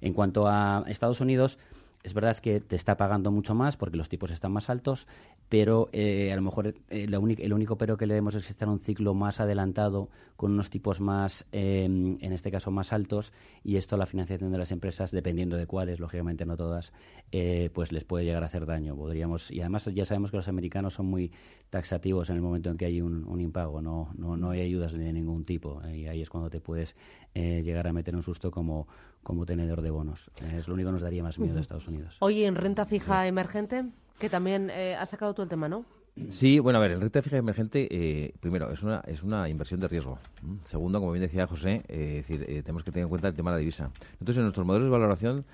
En 0.00 0.12
cuanto 0.12 0.46
a 0.48 0.84
Estados 0.88 1.20
Unidos, 1.20 1.58
es 2.06 2.14
verdad 2.14 2.36
que 2.36 2.60
te 2.60 2.76
está 2.76 2.96
pagando 2.96 3.32
mucho 3.32 3.56
más 3.56 3.76
porque 3.76 3.96
los 3.96 4.08
tipos 4.08 4.30
están 4.30 4.52
más 4.52 4.70
altos, 4.70 5.08
pero 5.48 5.88
eh, 5.92 6.32
a 6.32 6.36
lo 6.36 6.42
mejor 6.42 6.68
eh, 6.68 6.76
el 6.88 7.52
único 7.52 7.76
pero 7.76 7.96
que 7.96 8.06
le 8.06 8.14
vemos 8.14 8.36
es 8.36 8.44
que 8.44 8.50
está 8.50 8.64
en 8.64 8.70
un 8.70 8.78
ciclo 8.78 9.12
más 9.12 9.40
adelantado, 9.40 10.08
con 10.36 10.52
unos 10.52 10.70
tipos 10.70 11.00
más, 11.00 11.46
em, 11.50 12.16
en 12.20 12.32
este 12.32 12.52
caso, 12.52 12.70
más 12.70 12.92
altos, 12.92 13.32
y 13.64 13.74
esto 13.74 13.96
la 13.96 14.06
financiación 14.06 14.52
de 14.52 14.58
las 14.58 14.70
empresas, 14.70 15.10
dependiendo 15.10 15.56
de 15.56 15.66
cuáles, 15.66 15.98
lógicamente 15.98 16.46
no 16.46 16.56
todas, 16.56 16.92
eh, 17.32 17.70
pues 17.74 17.90
les 17.90 18.04
puede 18.04 18.24
llegar 18.24 18.44
a 18.44 18.46
hacer 18.46 18.66
daño. 18.66 18.94
Podríamos, 18.94 19.50
y 19.50 19.58
además 19.60 19.86
ya 19.86 20.04
sabemos 20.04 20.30
que 20.30 20.36
los 20.36 20.46
americanos 20.46 20.94
son 20.94 21.06
muy 21.06 21.32
taxativos 21.70 22.30
en 22.30 22.36
el 22.36 22.42
momento 22.42 22.70
en 22.70 22.76
que 22.76 22.84
hay 22.84 23.00
un, 23.00 23.24
un 23.24 23.40
impago, 23.40 23.82
no, 23.82 24.12
no, 24.16 24.36
no 24.36 24.50
hay 24.50 24.60
ayudas 24.60 24.92
de 24.92 25.12
ningún 25.12 25.44
tipo, 25.44 25.82
y 25.88 26.06
ahí 26.06 26.22
es 26.22 26.30
cuando 26.30 26.50
te 26.50 26.60
puedes 26.60 26.94
llegar 27.34 27.86
a 27.86 27.92
meter 27.92 28.16
un 28.16 28.22
susto 28.22 28.50
como, 28.50 28.86
como 29.26 29.44
tenedor 29.44 29.82
de 29.82 29.90
bonos. 29.90 30.30
es 30.40 30.68
lo 30.68 30.74
único 30.74 30.90
que 30.90 30.92
nos 30.92 31.02
daría 31.02 31.20
más 31.20 31.36
miedo 31.36 31.56
de 31.56 31.60
Estados 31.60 31.88
Unidos. 31.88 32.16
Oye, 32.20 32.46
en 32.46 32.54
renta 32.54 32.86
fija 32.86 33.26
emergente, 33.26 33.84
que 34.20 34.28
también 34.28 34.70
eh, 34.70 34.94
has 34.94 35.10
sacado 35.10 35.34
tú 35.34 35.42
el 35.42 35.48
tema, 35.48 35.68
¿no? 35.68 35.84
Sí, 36.28 36.60
bueno, 36.60 36.78
a 36.78 36.82
ver, 36.82 36.92
en 36.92 37.00
renta 37.00 37.20
fija 37.22 37.36
emergente, 37.36 37.88
eh, 37.90 38.32
primero, 38.38 38.70
es 38.70 38.84
una, 38.84 39.00
es 39.00 39.24
una 39.24 39.48
inversión 39.48 39.80
de 39.80 39.88
riesgo. 39.88 40.20
Segundo, 40.62 41.00
como 41.00 41.10
bien 41.10 41.22
decía 41.22 41.44
José, 41.48 41.82
eh, 41.88 42.22
decir, 42.24 42.44
eh, 42.48 42.62
tenemos 42.62 42.84
que 42.84 42.92
tener 42.92 43.02
en 43.02 43.08
cuenta 43.08 43.26
el 43.26 43.34
tema 43.34 43.50
de 43.50 43.56
la 43.56 43.58
divisa. 43.58 43.90
Entonces, 44.12 44.36
en 44.36 44.42
nuestros 44.44 44.64
modelos 44.64 44.86
de 44.86 44.92
valoración 44.92 45.44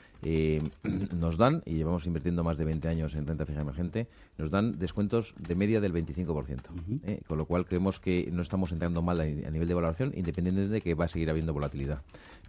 nos 1.15 1.37
dan, 1.37 1.63
y 1.67 1.75
llevamos 1.75 2.07
invirtiendo 2.07 2.45
más 2.45 2.59
de 2.59 2.65
20 2.65 2.89
años 2.89 3.15
en 3.15 3.27
renta 3.27 3.47
fija 3.47 3.61
emergente, 3.61 4.09
nos 4.39 4.51
dan 4.51 4.79
descuentos 4.79 5.35
de 5.39 5.55
media 5.55 5.81
del 5.81 5.93
25%. 5.93 7.27
con 7.27 7.39
lo 7.39 7.47
cual, 7.47 7.67
creemos 7.67 8.01
que 8.01 8.29
no 8.33 8.43
estamos 8.43 8.73
entrando 8.73 9.03
mal 9.03 9.21
a, 9.21 9.25
nivel 9.25 9.69
de 9.69 9.75
valoración, 9.75 10.13
independientemente 10.15 10.73
de 10.73 10.81
que 10.81 10.95
va 10.95 11.07
a 11.07 11.09
seguir 11.09 11.31
habiendo 11.31 11.53
volatilidad. 11.53 12.03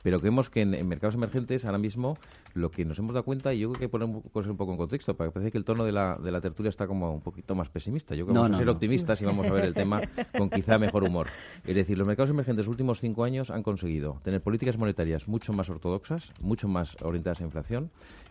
Pero 0.04 0.20
creemos 0.20 0.50
que 0.50 0.62
en, 0.62 0.88
mercados 0.88 1.16
emergentes, 1.16 1.66
ahora 1.66 1.78
mismo, 1.78 2.18
lo 2.54 2.72
que 2.72 2.86
nos 2.86 3.00
hemos 3.00 3.14
dado 3.14 3.24
cuenta, 3.24 3.54
y 3.54 3.60
yo 3.60 3.72
creo 3.72 3.80
que 3.80 3.90
poner 3.90 4.08
un 4.08 4.58
poco 4.58 4.72
en 4.72 4.78
contexto, 4.78 5.16
para 5.16 5.30
que 5.30 5.34
parece 5.34 5.52
que 5.52 5.58
el 5.58 5.66
tono 5.66 5.84
de 5.86 5.92
la, 5.92 6.18
de 6.18 6.32
la 6.32 6.42
tertulia 6.42 6.70
está 6.70 6.88
como 6.88 7.12
un 7.12 7.22
poquito 7.22 7.56
más 7.56 7.70
pesimista 7.70 8.16
yo 8.16 8.26
creo 8.26 8.34
que 8.34 8.40
vamos 8.40 8.56
a 8.56 8.60
ser 8.60 8.70
optimistas 8.70 9.22
y 9.22 9.26
vamos 9.26 9.46
a 9.46 9.52
ver 9.52 9.66
el 9.66 9.74
tema 9.74 10.02
con 10.38 10.50
quizá 10.50 10.78
mejor 10.78 11.04
humor. 11.04 11.28
Es 11.66 11.76
decir, 11.76 11.98
los 11.98 12.08
mercados 12.08 12.30
emergentes 12.30 12.66
los 12.66 12.72
últimos 12.72 13.00
cinco 13.00 13.24
años 13.24 13.50
han 13.50 13.64
conseguido 13.64 14.20
tener 14.24 14.42
políticas 14.42 14.78
monetarias 14.78 15.28
mucho 15.28 15.54
más 15.54 15.70
ortodoxas, 15.70 16.32
mucho 16.40 16.68
más 16.68 16.96
orientadas 17.02 17.42
a 17.42 17.44
inflación, 17.44 17.63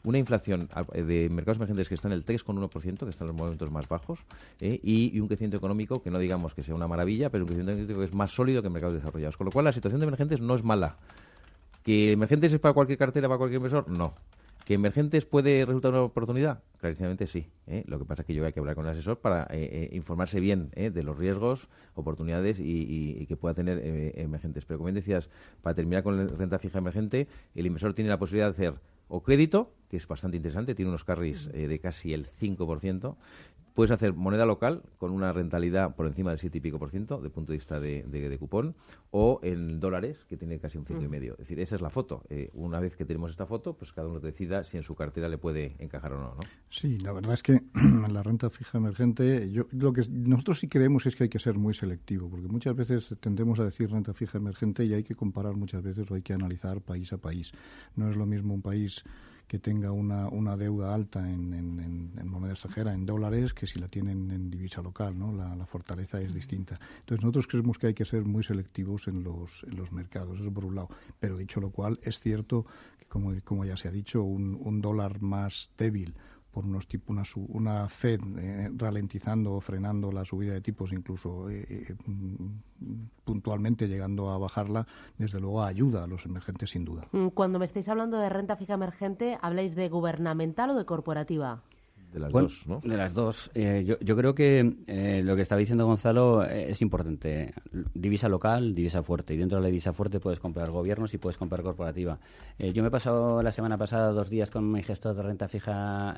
una 0.05 0.18
inflación 0.18 0.68
eh, 0.92 1.03
de 1.03 1.29
mercados 1.29 1.59
emergentes 1.59 1.88
que 1.88 1.95
está 1.95 2.09
en 2.09 2.14
el 2.14 2.25
3,1%, 2.25 2.99
que 2.99 3.11
está 3.11 3.25
en 3.25 3.29
los 3.29 3.37
momentos 3.37 3.71
más 3.71 3.88
bajos, 3.88 4.21
eh, 4.61 4.79
y, 4.83 5.18
un 5.21 5.29
crecimiento 5.29 5.57
económico 5.57 6.03
que 6.03 6.11
no 6.11 6.18
digamos 6.18 6.55
que 6.55 6.62
sea 6.62 6.75
una 6.75 6.88
maravilla, 6.88 7.31
pero 7.31 7.45
un 7.45 7.49
crecimiento 7.49 7.73
económico 7.73 8.01
que 8.01 8.07
es 8.07 8.14
más 8.14 8.31
sólido 8.33 8.62
que 8.62 8.71
mercados 8.71 8.95
desarrollados. 8.95 9.37
Con 9.37 9.47
lo 9.47 9.53
cual, 9.53 9.64
la 9.64 9.73
situación 9.73 10.01
de 10.01 10.07
emergentes 10.07 10.40
no 10.40 10.55
es 10.55 10.64
mala. 10.64 10.97
¿Que 11.83 12.12
emergentes 12.12 12.53
es 12.53 12.61
para 12.61 12.75
cualquier 12.75 12.99
cartera, 12.99 13.29
para 13.29 13.38
cualquier 13.38 13.59
inversor? 13.59 13.88
No. 13.88 14.14
¿Que 14.64 14.75
emergentes 14.75 15.25
puede 15.25 15.64
resultar 15.64 15.90
una 15.90 16.03
oportunidad? 16.03 16.62
Clarísimamente 16.79 17.27
sí. 17.27 17.49
¿eh? 17.66 17.83
Lo 17.88 17.99
que 17.99 18.05
pasa 18.05 18.23
es 18.23 18.27
que 18.27 18.35
yo 18.35 18.45
hay 18.47 18.53
que 18.53 18.61
hablar 18.61 18.77
con 18.77 18.87
el 18.87 18.92
asesor 18.92 19.18
para 19.18 19.42
eh, 19.51 19.68
eh, 19.73 19.88
informarse 19.92 20.38
bien 20.38 20.71
de 20.71 21.03
los 21.03 21.18
riesgos, 21.18 21.68
oportunidades 21.95 22.61
y, 22.61 23.27
que 23.27 23.37
pueda 23.37 23.55
tener 23.55 23.81
emergentes. 24.16 24.64
Pero 24.64 24.79
como 24.79 24.87
bien 24.87 24.95
decías, 24.95 25.31
para 25.62 25.75
terminar 25.75 26.05
con 26.05 26.16
la 26.16 26.27
renta 26.27 26.61
fija 26.61 26.79
emergente, 26.79 27.27
el 27.57 27.66
inversor 27.66 27.95
tiene 27.95 28.11
la 28.11 28.18
posibilidad 28.18 28.47
de 28.47 28.53
hacer 28.53 28.75
o 29.14 29.22
crédito, 29.22 29.75
que 29.90 29.98
es 29.98 30.09
bastante 30.09 30.38
interesante, 30.38 30.75
tiene 30.75 30.88
unos 30.88 31.05
carries 31.05 31.53
de 31.53 31.79
casi 31.79 32.14
el 32.14 32.31
5%, 32.40 33.14
Puedes 33.74 33.90
hacer 33.90 34.12
moneda 34.12 34.44
local 34.44 34.82
con 34.98 35.12
una 35.12 35.32
rentabilidad 35.32 35.94
por 35.94 36.06
encima 36.06 36.30
del 36.30 36.38
7 36.38 36.58
y 36.58 36.61
pico 36.61 36.78
por 36.78 36.90
ciento, 36.90 37.20
de 37.20 37.30
punto 37.30 37.52
de 37.52 37.58
vista 37.58 37.80
de, 37.80 38.02
de, 38.02 38.38
cupón, 38.38 38.74
o 39.11 39.40
en 39.42 39.80
dólares, 39.80 40.24
que 40.28 40.37
tiene 40.37 40.58
casi 40.58 40.78
un 40.78 40.85
5 40.85 41.02
y 41.02 41.06
mm. 41.06 41.11
medio. 41.11 41.32
Es 41.32 41.38
decir, 41.40 41.61
esa 41.61 41.76
es 41.76 41.82
la 41.82 41.90
foto. 41.90 42.22
Eh, 42.28 42.50
una 42.54 42.80
vez 42.80 42.96
que 42.96 43.04
tenemos 43.04 43.30
esta 43.30 43.46
foto, 43.46 43.74
pues 43.74 43.92
cada 43.92 44.08
uno 44.08 44.20
decida 44.20 44.62
si 44.62 44.76
en 44.76 44.82
su 44.82 44.94
cartera 44.94 45.28
le 45.28 45.38
puede 45.38 45.76
encajar 45.78 46.12
o 46.12 46.18
no. 46.18 46.35
¿no? 46.35 46.40
Sí, 46.68 46.98
la 46.98 47.12
verdad 47.12 47.35
es 47.35 47.42
que 47.42 47.62
la 48.11 48.22
renta 48.22 48.50
fija 48.50 48.78
emergente, 48.78 49.50
yo, 49.50 49.66
lo 49.72 49.92
que 49.92 50.02
nosotros 50.11 50.61
sí 50.61 50.68
creemos 50.68 51.06
es 51.06 51.16
que 51.16 51.24
hay 51.24 51.30
que 51.30 51.38
ser 51.38 51.56
muy 51.56 51.74
selectivo, 51.74 52.28
porque 52.28 52.48
muchas 52.48 52.76
veces 52.76 53.14
tendemos 53.20 53.58
a 53.61 53.64
decir 53.64 53.90
renta 53.90 54.12
fija 54.12 54.38
emergente 54.38 54.85
y 54.85 54.94
hay 54.94 55.04
que 55.04 55.14
comparar 55.14 55.54
muchas 55.54 55.82
veces 55.82 56.11
o 56.11 56.14
hay 56.14 56.22
que 56.22 56.35
analizar 56.35 56.80
país 56.80 57.12
a 57.12 57.18
país. 57.18 57.52
No 57.96 58.11
es 58.11 58.16
lo 58.16 58.26
mismo 58.26 58.54
un 58.54 58.62
país 58.62 59.04
que 59.52 59.58
tenga 59.58 59.92
una, 59.92 60.30
una 60.30 60.56
deuda 60.56 60.94
alta 60.94 61.20
en, 61.20 61.52
en, 61.52 62.26
moneda 62.26 62.52
extranjera, 62.52 62.94
en 62.94 63.04
dólares, 63.04 63.52
que 63.52 63.66
si 63.66 63.78
la 63.78 63.86
tienen 63.86 64.30
en 64.30 64.50
divisa 64.50 64.80
local, 64.80 65.18
¿no? 65.18 65.30
La, 65.30 65.66
fortaleza 65.66 66.22
es 66.22 66.32
distinta. 66.32 66.80
Entonces 67.00 67.22
nosotros 67.22 67.46
creemos 67.48 67.76
que 67.76 67.88
hay 67.88 67.94
que 67.94 68.06
ser 68.06 68.24
muy 68.24 68.42
selectivos 68.42 69.08
en 69.08 69.22
los, 69.22 69.62
en 69.64 69.76
los 69.76 69.92
mercados, 69.92 70.40
eso 70.40 70.50
por 70.50 70.64
un 70.64 70.76
lado. 70.76 70.88
Pero 71.20 71.36
dicho 71.36 71.60
lo 71.60 71.68
cual, 71.68 72.00
es 72.02 72.18
cierto 72.18 72.64
que, 72.98 73.04
como, 73.04 73.30
como 73.44 73.66
ya 73.66 73.76
se 73.76 73.88
ha 73.88 73.90
dicho, 73.90 74.22
un, 74.22 74.58
un 74.58 74.80
dólar 74.80 75.20
más 75.20 75.70
débil 75.76 76.14
por 76.52 76.66
unos 76.66 76.86
tipo, 76.86 77.12
una, 77.12 77.22
una 77.48 77.88
Fed 77.88 78.20
eh, 78.38 78.70
ralentizando 78.76 79.54
o 79.54 79.60
frenando 79.60 80.12
la 80.12 80.24
subida 80.24 80.52
de 80.52 80.60
tipos, 80.60 80.92
incluso 80.92 81.48
eh, 81.50 81.64
eh, 81.68 81.96
puntualmente 83.24 83.88
llegando 83.88 84.30
a 84.30 84.38
bajarla, 84.38 84.86
desde 85.16 85.40
luego 85.40 85.62
ayuda 85.62 86.04
a 86.04 86.06
los 86.06 86.26
emergentes 86.26 86.70
sin 86.70 86.84
duda. 86.84 87.08
Mm, 87.12 87.28
cuando 87.28 87.58
me 87.58 87.64
estáis 87.64 87.88
hablando 87.88 88.18
de 88.18 88.28
renta 88.28 88.56
fija 88.56 88.74
emergente, 88.74 89.38
¿habláis 89.40 89.74
de 89.74 89.88
gubernamental 89.88 90.70
o 90.70 90.74
de 90.74 90.84
corporativa? 90.84 91.62
De 92.12 92.20
las 92.20 92.31
Bueno, 92.31 92.48
dos, 92.48 92.66
¿no? 92.66 92.81
De 92.85 92.96
las 92.96 93.14
dos. 93.14 93.51
Eh, 93.55 93.85
yo, 93.87 93.98
yo 94.01 94.16
creo 94.16 94.35
que 94.35 94.77
eh, 94.87 95.22
lo 95.25 95.35
que 95.35 95.42
estaba 95.42 95.59
diciendo 95.59 95.87
Gonzalo 95.87 96.44
eh, 96.44 96.70
es 96.70 96.83
importante. 96.83 97.55
Divisa 97.94 98.29
local, 98.29 98.75
divisa 98.75 99.03
fuerte. 99.03 99.35
Y 99.35 99.38
dentro 99.38 99.57
de 99.57 99.62
la 99.62 99.68
divisa 99.68 99.92
fuerte 99.92 100.20
puedes 100.20 100.40
comprar 100.40 100.70
gobiernos 100.70 101.14
y 101.14 101.18
puedes 101.18 101.38
comprar 101.38 101.62
corporativa. 101.62 102.18
Eh, 102.59 102.72
yo 102.72 102.83
me 102.83 102.88
he 102.88 102.90
pasado 102.90 103.42
la 103.42 103.53
semana 103.53 103.79
pasada 103.79 104.12
dos 104.12 104.29
días 104.29 104.51
con 104.51 104.70
mi 104.70 104.83
gestor 104.83 105.14
de 105.14 105.22
renta 105.22 105.48
fija 105.48 106.16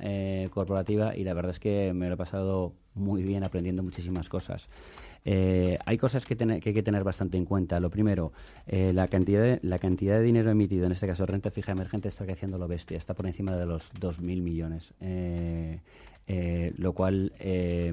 corporativa 0.50 1.16
y 1.16 1.24
la 1.24 1.34
verdad 1.34 1.50
es 1.50 1.60
que 1.60 1.92
me 1.94 2.08
lo 2.08 2.14
he 2.14 2.16
pasado 2.16 2.74
muy 2.94 3.22
bien 3.22 3.44
aprendiendo 3.44 3.82
muchísimas 3.82 4.28
cosas. 4.28 4.68
Eh, 5.24 5.78
hay 5.84 5.98
cosas 5.98 6.24
que, 6.24 6.36
que 6.36 6.44
hay 6.44 6.74
que 6.74 6.82
tener 6.82 7.04
bastante 7.04 7.36
en 7.36 7.44
cuenta. 7.44 7.80
Lo 7.80 7.90
primero, 7.90 8.32
eh, 8.66 8.92
la, 8.92 9.08
cantidad 9.08 9.42
de, 9.42 9.58
la 9.62 9.78
cantidad 9.78 10.18
de 10.18 10.22
dinero 10.22 10.50
emitido, 10.50 10.86
en 10.86 10.92
este 10.92 11.06
caso 11.06 11.26
renta 11.26 11.50
fija 11.50 11.72
emergente, 11.72 12.08
está 12.08 12.24
creciendo 12.24 12.58
lo 12.58 12.68
bestia. 12.68 12.96
Está 12.96 13.14
por 13.14 13.26
encima 13.26 13.56
de 13.56 13.66
los 13.66 13.92
2.000 13.94 14.42
millones. 14.42 14.94
Eh, 15.00 15.80
eh, 16.26 16.72
lo 16.78 16.92
cual 16.92 17.32
eh, 17.38 17.92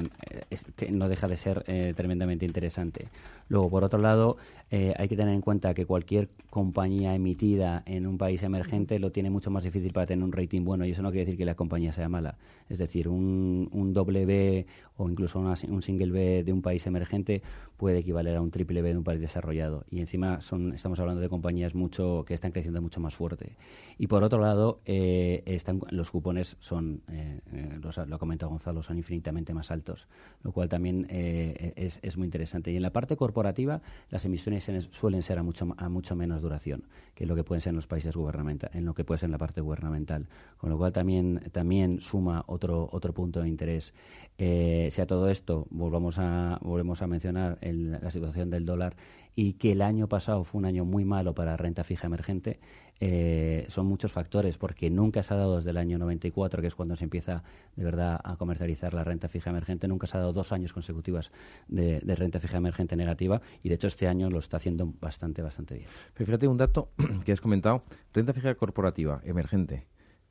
no 0.90 1.10
deja 1.10 1.28
de 1.28 1.38
ser 1.38 1.64
eh, 1.68 1.94
tremendamente 1.96 2.46
interesante. 2.46 3.08
Luego, 3.50 3.70
por 3.70 3.84
otro 3.84 4.00
lado, 4.00 4.38
eh, 4.70 4.94
hay 4.98 5.10
que 5.10 5.18
tener 5.18 5.34
en 5.34 5.42
cuenta 5.42 5.74
que 5.74 5.86
cualquier 5.86 6.30
compañía 6.50 7.14
emitida 7.14 7.84
en 7.86 8.08
un 8.08 8.18
país 8.18 8.44
emergente 8.44 9.00
lo 9.00 9.12
tiene 9.12 9.30
mucho 9.30 9.52
más 9.52 9.64
difícil 9.64 9.92
para 9.92 10.06
tener 10.08 10.24
un 10.24 10.32
rating 10.32 10.64
bueno 10.64 10.86
y 10.86 10.92
eso 10.92 11.02
no 11.02 11.12
quiere 11.12 11.26
decir 11.26 11.38
que 11.38 11.46
la 11.46 11.56
compañía 11.56 11.92
sea 11.92 12.08
mala. 12.08 12.38
Es 12.70 12.78
decir, 12.78 13.10
un, 13.10 13.68
un 13.74 13.94
doble 13.94 14.26
B 14.26 14.66
o 14.98 15.10
incluso 15.10 15.40
una- 15.40 15.56
un 15.68 15.82
single 15.82 16.12
B 16.12 16.44
de 16.44 16.54
un 16.54 16.62
país 16.62 16.86
emergente 16.88 17.42
puede 17.82 17.98
equivaler 17.98 18.36
a 18.36 18.42
un 18.44 18.52
triple 18.52 18.84
B 18.84 18.92
de 18.92 18.98
un 19.00 19.04
país 19.04 19.20
desarrollado 19.20 19.86
y 19.90 20.02
encima 20.02 20.40
son, 20.40 20.72
estamos 20.76 21.00
hablando 21.00 21.20
de 21.20 21.30
compañías 21.30 21.74
mucho 21.74 22.24
que 22.28 22.36
están 22.36 22.52
creciendo 22.52 22.80
mucho 22.80 23.00
más 23.00 23.16
fuerte. 23.16 23.58
Y 23.98 24.06
por 24.06 24.24
otro 24.24 24.40
lado, 24.40 24.82
eh, 24.86 25.42
están, 25.48 25.82
los 25.90 26.12
cupones 26.12 26.58
son, 26.60 27.02
eh, 27.10 27.40
eh, 27.52 27.80
los 27.82 27.98
lo 27.98 28.16
ha 28.16 28.20
comentado 28.20 28.52
Gonzalo, 28.52 28.84
son 28.84 29.00
infinitamente 29.00 29.52
más 29.56 29.72
altos, 29.72 30.08
lo 30.44 30.52
cual 30.52 30.70
también 30.70 31.08
es, 31.10 32.00
es 32.04 32.18
muy 32.18 32.26
interesante. 32.26 32.72
Y 32.72 32.76
en 32.76 32.84
la 32.84 32.94
parte 32.94 33.16
corporativa, 33.16 33.82
las 34.12 34.26
emisiones 34.26 34.70
en- 34.70 34.84
suelen 34.84 35.24
ser 35.24 35.40
a 35.40 35.44
mucho, 35.44 35.74
a 35.76 35.90
mucho 35.90 36.16
menos 36.16 36.44
duración 36.44 36.84
que 37.16 37.26
lo 37.26 37.36
que 37.36 37.44
pueden 37.44 37.62
ser 37.62 37.72
en 37.72 37.78
los 37.78 37.88
países 37.88 38.16
gubernamentales, 38.16 38.76
en 38.76 38.86
lo 38.86 38.94
que 38.94 39.04
puede 39.04 39.18
ser 39.18 39.28
en 39.28 39.32
la 39.32 39.40
parte 39.40 39.60
gubernamental, 39.60 40.28
con 40.58 40.70
lo 40.70 40.78
cual 40.78 40.92
también, 40.92 41.42
también 41.52 42.00
suma 42.00 42.44
otro, 42.46 42.90
otro 42.92 43.12
punto 43.12 43.42
de 43.42 43.50
interés. 43.50 43.96
Si 44.38 45.06
todo 45.08 45.30
esto 45.30 45.68
volvamos 45.72 46.20
a, 46.20 46.60
volvemos 46.62 47.02
a 47.02 47.08
mencionar 47.08 47.58
la 47.74 48.12
situación 48.12 48.50
del 48.50 48.66
dólar 48.66 48.96
y 49.36 49.54
que 49.54 49.72
el 49.72 49.82
año 49.82 50.08
pasado 50.08 50.44
fue 50.44 50.60
un 50.60 50.66
año 50.66 50.86
muy 50.86 51.06
malo 51.06 51.34
para 51.34 51.56
renta 51.58 51.84
fija 51.84 52.08
emergente, 52.08 52.60
eh, 53.00 53.66
son 53.70 53.88
muchos 53.88 54.12
factores, 54.12 54.58
porque 54.58 54.90
nunca 54.90 55.24
se 55.24 55.34
ha 55.34 55.38
dado 55.38 55.56
desde 55.56 55.72
el 55.72 55.78
año 55.78 55.98
94, 55.98 56.62
que 56.62 56.68
es 56.68 56.76
cuando 56.76 56.96
se 56.96 57.04
empieza 57.04 57.44
de 57.76 57.84
verdad 57.84 58.20
a 58.24 58.36
comercializar 58.36 58.94
la 58.94 59.04
renta 59.04 59.28
fija 59.28 59.50
emergente, 59.50 59.88
nunca 59.88 60.06
se 60.06 60.18
ha 60.18 60.20
dado 60.20 60.34
dos 60.34 60.52
años 60.52 60.72
consecutivos 60.72 61.32
de, 61.68 62.00
renta 62.16 62.40
fija 62.40 62.58
emergente 62.58 62.96
negativa 62.96 63.42
y 63.64 63.70
de 63.70 63.76
hecho 63.76 63.88
este 63.88 64.08
año 64.08 64.30
lo 64.30 64.40
está 64.40 64.58
haciendo 64.58 64.94
bastante, 65.00 65.42
bastante 65.42 65.76
bien. 65.76 65.88
Fíjate 66.14 66.48
un 66.48 66.58
dato 66.58 66.90
que 67.26 67.32
has 67.32 67.42
comentado, 67.42 67.84
renta 68.14 68.34
fija 68.34 68.54
corporativa, 68.54 69.22
emergente, 69.24 69.88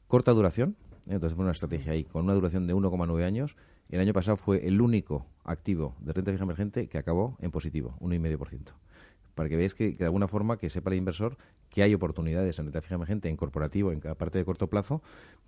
corta 0.07 0.31
duración, 0.33 0.77
¿eh? 1.07 1.15
entonces 1.15 1.37
una 1.37 1.51
estrategia 1.51 1.93
ahí, 1.93 2.05
con 2.05 2.25
una 2.25 2.35
duración 2.35 2.69
de 2.69 2.75
1,9 2.75 3.25
años, 3.25 3.57
el 3.91 4.01
año 4.01 4.13
pasado 4.13 4.37
fue 4.37 4.67
el 4.67 4.81
único 4.81 5.27
activo 5.45 5.97
de 6.01 6.13
renta 6.13 6.31
fija 6.31 6.45
emergente 6.45 6.89
que 6.89 6.99
acabó 6.99 7.37
en 7.41 7.51
positivo, 7.51 7.97
1,5%. 8.01 8.73
Para 9.35 9.49
que 9.49 9.57
veáis 9.57 9.75
que, 9.75 9.93
que 9.93 9.99
de 9.99 10.05
alguna 10.05 10.29
forma 10.29 10.59
que 10.59 10.71
sepa 10.71 10.91
el 10.91 10.99
inversor 10.99 11.37
que 11.71 11.83
hay 11.83 11.95
oportunidades 11.95 12.59
en 12.59 12.67
renta 12.67 12.83
fija 12.83 12.97
emergente, 12.97 13.29
en 13.29 13.37
corporativo, 13.37 13.93
en 13.93 14.01
parte 14.01 14.39
de 14.39 14.45
corto 14.45 14.67
plazo, 14.67 15.03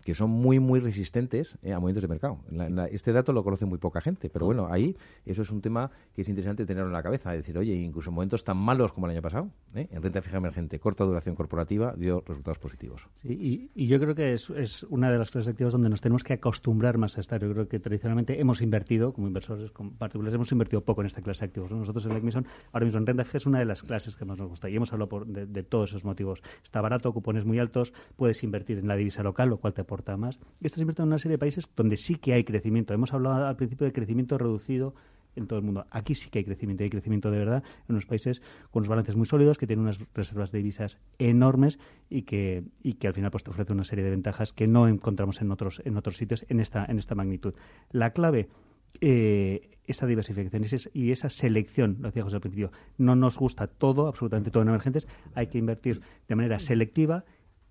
que 0.04 0.14
son 0.14 0.30
muy, 0.30 0.58
muy 0.60 0.80
resistentes 0.80 1.58
eh, 1.62 1.72
a 1.72 1.80
movimientos 1.80 2.02
de 2.02 2.08
mercado. 2.08 2.38
Este 2.90 3.12
dato 3.12 3.32
lo 3.32 3.44
conoce 3.44 3.66
muy 3.66 3.78
poca 3.78 4.00
gente, 4.00 4.30
pero 4.30 4.46
bueno, 4.46 4.68
ahí 4.70 4.96
eso 5.26 5.42
es 5.42 5.50
un 5.50 5.60
tema 5.60 5.90
que 6.14 6.22
es 6.22 6.28
interesante 6.28 6.64
tenerlo 6.64 6.88
en 6.88 6.94
la 6.94 7.02
cabeza. 7.02 7.34
Es 7.34 7.40
decir, 7.40 7.58
oye, 7.58 7.74
incluso 7.74 8.10
en 8.10 8.14
momentos 8.14 8.44
tan 8.44 8.56
malos 8.56 8.92
como 8.92 9.06
el 9.06 9.12
año 9.12 9.22
pasado, 9.22 9.50
¿eh? 9.74 9.88
en 9.90 10.02
renta 10.02 10.22
fija 10.22 10.36
emergente, 10.36 10.78
corta 10.78 11.04
duración 11.04 11.34
corporativa, 11.34 11.94
dio 11.96 12.22
resultados 12.26 12.58
positivos. 12.58 13.08
Sí, 13.16 13.70
y, 13.74 13.86
yo 13.86 13.98
creo 14.00 14.14
que 14.14 14.32
es, 14.32 14.48
una 14.84 15.10
de 15.10 15.18
las 15.18 15.30
clases 15.30 15.46
de 15.46 15.52
activos 15.52 15.72
donde 15.72 15.90
nos 15.90 16.00
tenemos 16.00 16.24
que 16.24 16.34
acostumbrar 16.34 16.98
más 16.98 17.18
a 17.18 17.20
estar. 17.20 17.40
Yo 17.40 17.52
creo 17.52 17.68
que 17.68 17.78
tradicionalmente 17.78 18.40
hemos 18.40 18.62
invertido, 18.62 19.12
como 19.12 19.26
inversores 19.26 19.70
como 19.70 19.92
particulares, 19.92 20.34
hemos 20.34 20.50
invertido 20.52 20.82
poco 20.82 21.02
en 21.02 21.06
esta 21.08 21.20
clase 21.20 21.40
de 21.40 21.46
activos. 21.46 21.70
¿no? 21.70 21.78
Nosotros 21.78 22.04
en 22.04 22.10
la 22.10 22.16
Equimison, 22.16 22.46
ahora 22.72 22.86
mismo 22.86 22.98
en 22.98 23.06
renta 23.06 23.24
fija 23.24 23.38
es 23.38 23.46
una 23.46 23.58
de 23.58 23.64
las 23.64 23.82
clases 23.82 24.16
que 24.16 24.24
más 24.24 24.38
nos 24.38 24.48
gusta 24.48 24.70
y 24.70 24.76
hemos 24.76 24.92
hablado 24.92 25.24
de, 25.26 25.62
todos 25.62 25.90
esos 25.90 26.04
motivos. 26.12 26.42
Está 26.62 26.80
barato, 26.80 27.12
cupones 27.12 27.44
muy 27.44 27.58
altos, 27.58 27.92
puedes 28.16 28.42
invertir 28.44 28.78
en 28.78 28.88
la 28.88 28.96
divisa 28.96 29.22
local, 29.22 29.48
lo 29.48 29.58
cual 29.58 29.72
te 29.74 29.80
aporta 29.80 30.16
más. 30.16 30.38
Estás 30.60 30.80
invirtiendo 30.80 31.08
en 31.08 31.12
una 31.14 31.18
serie 31.18 31.34
de 31.34 31.38
países 31.38 31.68
donde 31.74 31.96
sí 31.96 32.16
que 32.16 32.34
hay 32.34 32.44
crecimiento. 32.44 32.94
Hemos 32.94 33.12
hablado 33.12 33.46
al 33.46 33.56
principio 33.56 33.86
de 33.86 33.92
crecimiento 33.92 34.38
reducido 34.38 34.94
en 35.36 35.46
todo 35.46 35.58
el 35.58 35.64
mundo. 35.64 35.86
Aquí 35.90 36.14
sí 36.14 36.30
que 36.30 36.40
hay 36.40 36.44
crecimiento, 36.44 36.84
hay 36.84 36.90
crecimiento 36.90 37.30
de 37.30 37.38
verdad 37.38 37.62
en 37.88 37.94
unos 37.94 38.06
países 38.06 38.42
con 38.70 38.80
unos 38.80 38.88
balances 38.88 39.16
muy 39.16 39.26
sólidos, 39.26 39.58
que 39.58 39.66
tienen 39.66 39.84
unas 39.84 39.98
reservas 40.14 40.52
de 40.52 40.58
divisas 40.58 40.98
enormes 41.18 41.78
y 42.10 42.22
que, 42.22 42.64
y 42.82 42.94
que 42.94 43.08
al 43.08 43.14
final 43.14 43.30
pues, 43.30 43.44
te 43.44 43.50
ofrece 43.50 43.72
una 43.72 43.84
serie 43.84 44.04
de 44.04 44.10
ventajas 44.10 44.52
que 44.52 44.66
no 44.66 44.88
encontramos 44.88 45.40
en 45.40 45.50
otros, 45.50 45.80
en 45.84 45.96
otros 45.96 46.16
sitios 46.16 46.44
en 46.48 46.60
esta, 46.60 46.84
en 46.84 46.98
esta 46.98 47.14
magnitud. 47.14 47.54
La 47.90 48.12
clave, 48.12 48.48
eh, 49.00 49.71
esa 49.86 50.06
diversificación 50.06 50.62
y 50.62 50.66
esa- 50.66 50.90
y 50.94 51.10
esa 51.12 51.30
selección, 51.30 51.96
lo 52.00 52.08
decía 52.08 52.22
José 52.22 52.36
al 52.36 52.40
principio, 52.42 52.70
no 52.98 53.16
nos 53.16 53.36
gusta 53.38 53.66
todo, 53.66 54.06
absolutamente 54.08 54.50
todo 54.50 54.62
en 54.62 54.68
emergentes, 54.70 55.08
hay 55.34 55.48
que 55.48 55.58
invertir 55.58 56.00
de 56.28 56.34
manera 56.36 56.58
selectiva 56.60 57.24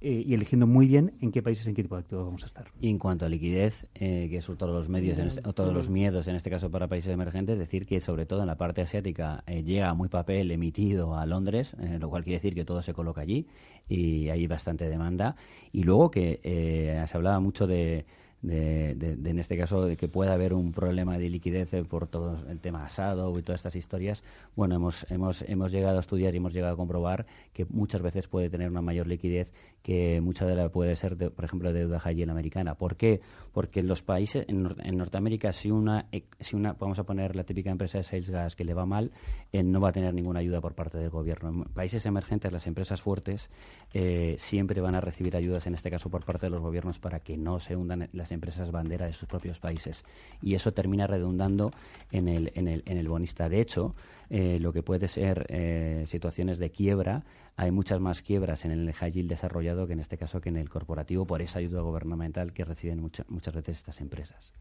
eh, 0.04 0.24
y 0.26 0.34
eligiendo 0.34 0.66
muy 0.66 0.88
bien 0.88 1.14
en 1.22 1.32
qué 1.32 1.44
países, 1.44 1.68
en 1.68 1.76
qué 1.76 1.84
tipo 1.84 1.94
de 1.96 2.02
activos 2.02 2.26
vamos 2.26 2.42
a 2.42 2.48
estar. 2.48 2.66
Y 2.82 2.90
en 2.90 2.98
cuanto 2.98 3.24
a 3.24 3.30
liquidez, 3.30 3.88
eh, 3.94 4.30
que 4.32 4.38
es 4.38 4.46
todos 4.58 4.74
los 4.74 4.90
medios, 4.90 5.20
en 5.20 5.28
este- 5.28 5.48
o 5.48 5.54
todos 5.54 5.72
los 5.76 5.92
miedos 5.92 6.28
en 6.28 6.36
este 6.36 6.50
caso 6.50 6.72
para 6.72 6.88
países 6.88 7.14
emergentes, 7.14 7.60
decir 7.60 7.86
que 7.86 8.02
sobre 8.02 8.26
todo 8.26 8.42
en 8.42 8.48
la 8.48 8.58
parte 8.58 8.82
asiática 8.82 9.44
eh, 9.46 9.62
llega 9.62 9.94
muy 9.94 10.10
papel 10.10 10.50
emitido 10.50 11.16
a 11.16 11.28
Londres, 11.28 11.76
eh, 11.80 12.00
lo 12.00 12.10
cual 12.10 12.24
quiere 12.24 12.38
decir 12.38 12.56
que 12.56 12.66
todo 12.66 12.82
se 12.82 12.94
coloca 12.96 13.22
allí 13.22 13.46
y 13.88 14.30
hay 14.30 14.48
bastante 14.48 14.90
demanda. 14.90 15.36
Y 15.72 15.84
luego 15.84 16.10
que 16.10 16.40
eh, 16.42 17.06
se 17.08 17.16
hablaba 17.18 17.40
mucho 17.40 17.68
de, 17.68 18.06
de, 18.42 18.96
de- 18.96 19.16
de, 19.16 19.30
en 19.30 19.40
este 19.40 19.58
caso 19.58 19.86
de 19.86 19.98
que 19.98 20.08
pueda 20.08 20.34
haber 20.34 20.54
un 20.54 20.72
problema 20.72 21.18
de 21.18 21.30
liquidez 21.30 21.74
eh, 21.74 21.84
por 21.84 22.08
todo 22.08 22.38
el 22.50 22.60
tema 22.60 22.86
asado 22.86 23.38
y 23.38 23.44
todas 23.44 23.60
estas 23.60 23.76
historias. 23.76 24.24
Bueno, 24.56 24.76
hemos, 24.76 25.06
hemos, 25.12 25.42
hemos 25.44 25.72
llegado 25.72 25.98
a 25.98 26.00
estudiar 26.02 26.34
y 26.34 26.38
hemos 26.38 26.54
llegado 26.54 26.74
a 26.74 26.78
comprobar 26.78 27.26
que 27.54 27.66
muchas 27.66 28.02
veces 28.02 28.28
puede 28.28 28.50
tener 28.50 28.70
una 28.70 28.82
mayor 28.82 29.08
liquidez 29.08 29.54
que 29.82 30.22
mucha 30.22 30.46
de 30.46 30.56
la 30.56 30.70
puede 30.70 30.96
ser, 30.96 31.18
de, 31.18 31.30
por 31.30 31.46
ejemplo, 31.46 31.74
deuda 31.74 32.00
high 32.00 32.24
americana. 32.24 32.76
¿Por 32.76 32.96
qué? 32.96 33.22
Porque 33.52 33.80
en 33.80 33.88
los 33.88 34.02
países, 34.02 34.46
en, 34.48 34.68
en 34.84 34.98
Norteamérica, 34.98 35.54
si 35.54 35.72
una, 35.72 36.08
si 36.40 36.56
una, 36.56 36.74
vamos 36.74 37.00
a 37.00 37.04
poner 37.04 37.36
la 37.36 37.44
típica 37.44 37.72
empresa 37.72 37.98
de 37.98 38.04
sales 38.04 38.30
gas 38.30 38.56
que 38.56 38.64
le 38.64 38.74
va 38.74 38.86
mal, 38.86 39.12
eh, 39.52 39.64
no 39.64 39.82
va 39.82 39.90
a 39.90 39.92
tener 39.92 40.14
ninguna 40.14 40.40
ayuda 40.40 40.62
por 40.62 40.76
parte 40.76 40.98
del 40.98 41.10
gobierno. 41.10 41.50
En 41.50 41.64
países 41.66 42.06
emergentes, 42.06 42.52
las 42.52 42.68
empresas 42.68 43.02
fuertes 43.02 43.50
eh, 43.94 44.36
siempre 44.38 44.82
van 44.82 44.96
a 44.96 45.02
recibir 45.02 45.36
ayudas, 45.36 45.66
en 45.68 45.74
este 45.74 45.90
caso 45.90 46.10
por 46.10 46.26
parte 46.26 46.46
de 46.46 46.52
los 46.52 46.62
gobiernos, 46.62 47.00
para 47.00 47.20
que 47.20 47.38
no 47.38 47.60
se 47.60 47.76
hundan 47.76 48.10
las 48.14 48.32
empresas 48.32 48.72
bandera 48.72 49.08
de 49.08 49.14
sus 49.14 49.28
propios 49.28 49.60
países. 49.60 50.04
Y 50.42 50.56
eso 50.56 50.72
termina 50.72 51.08
redundando 51.08 51.72
en 52.12 52.28
el, 52.28 52.52
en 52.56 52.68
el, 52.68 52.84
en 52.86 52.98
el 52.98 53.08
bonista. 53.08 53.50
De 53.50 53.62
hecho, 53.62 53.96
eh, 54.34 54.58
lo 54.62 54.72
que 54.74 54.82
puede 54.82 55.08
ser 55.10 55.46
eh, 55.50 56.06
situaciones 56.08 56.58
de 56.58 56.72
quiebra, 56.72 57.24
hay 57.58 57.70
muchas 57.70 58.00
más 58.00 58.22
quiebras 58.22 58.64
en 58.66 58.72
el 58.72 58.92
high 58.94 59.12
yield 59.12 59.30
desarrollado 59.30 59.86
que 59.88 59.94
en 59.94 60.00
este 60.00 60.18
caso 60.18 60.40
que 60.40 60.48
en 60.50 60.56
el 60.56 60.70
corporativo 60.70 61.26
por 61.26 61.42
esa 61.42 61.60
ayuda 61.60 61.82
gubernamental 61.82 62.54
que 62.54 62.64
reciben 62.64 63.02
mucha- 63.02 63.26
muchas 63.28 63.54
veces 63.54 63.78
estas 63.78 64.00
empresas. 64.02 64.54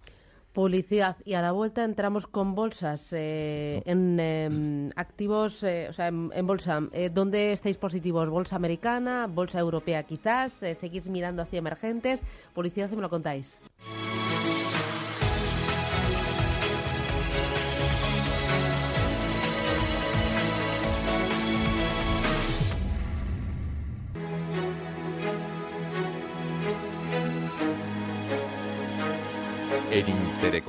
Publicidad. 0.52 1.16
Y 1.24 1.34
a 1.34 1.42
la 1.42 1.52
vuelta 1.52 1.84
entramos 1.84 2.26
con 2.26 2.56
bolsas, 2.56 3.12
eh, 3.12 3.80
en 3.86 4.18
em, 4.18 4.90
activos, 4.96 5.62
eh, 5.62 5.86
o 5.88 5.92
sea, 5.92 6.08
en, 6.08 6.32
en 6.34 6.44
bolsa. 6.44 6.80
¿Dónde 7.14 7.52
estáis 7.52 7.76
positivos? 7.76 8.28
¿Bolsa 8.28 8.56
americana? 8.56 9.28
¿Bolsa 9.32 9.60
europea 9.60 10.02
quizás? 10.02 10.52
¿Seguís 10.54 11.08
mirando 11.08 11.42
hacia 11.42 11.60
emergentes? 11.60 12.20
Publicidad, 12.52 12.90
si 12.90 12.96
me 12.96 13.02
lo 13.02 13.08
contáis. 13.10 13.56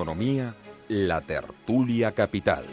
Intereconomía, 0.02 0.56
la 0.88 1.22
tertulia 1.22 2.12
capital. 2.12 2.64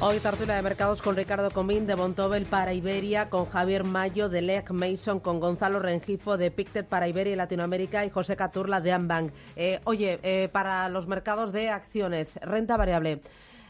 Hoy 0.00 0.18
tertulia 0.20 0.54
de 0.54 0.62
mercados 0.62 1.02
con 1.02 1.16
Ricardo 1.16 1.50
Comín 1.50 1.88
de 1.88 1.96
Montobel 1.96 2.46
para 2.46 2.72
Iberia, 2.72 3.28
con 3.30 3.46
Javier 3.46 3.82
Mayo 3.82 4.28
de 4.28 4.42
Leag 4.42 4.72
Mason, 4.72 5.18
con 5.18 5.40
Gonzalo 5.40 5.80
Rengifo 5.80 6.36
de 6.36 6.52
Pictet 6.52 6.86
para 6.86 7.08
Iberia 7.08 7.32
y 7.32 7.36
Latinoamérica 7.36 8.06
y 8.06 8.10
José 8.10 8.36
Caturla 8.36 8.80
de 8.80 8.92
Ambank. 8.92 9.32
Eh, 9.56 9.80
oye, 9.84 10.20
eh, 10.22 10.48
para 10.52 10.88
los 10.88 11.08
mercados 11.08 11.50
de 11.52 11.70
acciones, 11.70 12.38
renta 12.42 12.76
variable. 12.76 13.22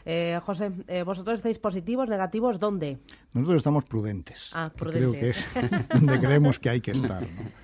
Eh, 0.05 0.39
José, 0.45 0.71
eh, 0.87 1.03
¿vosotros 1.03 1.37
estáis 1.37 1.59
positivos, 1.59 2.09
negativos? 2.09 2.59
¿Dónde? 2.59 2.99
Nosotros 3.33 3.57
estamos 3.57 3.85
prudentes. 3.85 4.49
Ah, 4.53 4.71
que 4.73 4.85
Creo 4.85 5.11
que 5.11 5.17
prudentes. 5.19 5.45
es 5.55 5.87
donde 5.89 6.19
creemos 6.19 6.59
que 6.59 6.69
hay 6.69 6.81
que 6.81 6.91
estar. 6.91 7.21
¿no? 7.21 7.60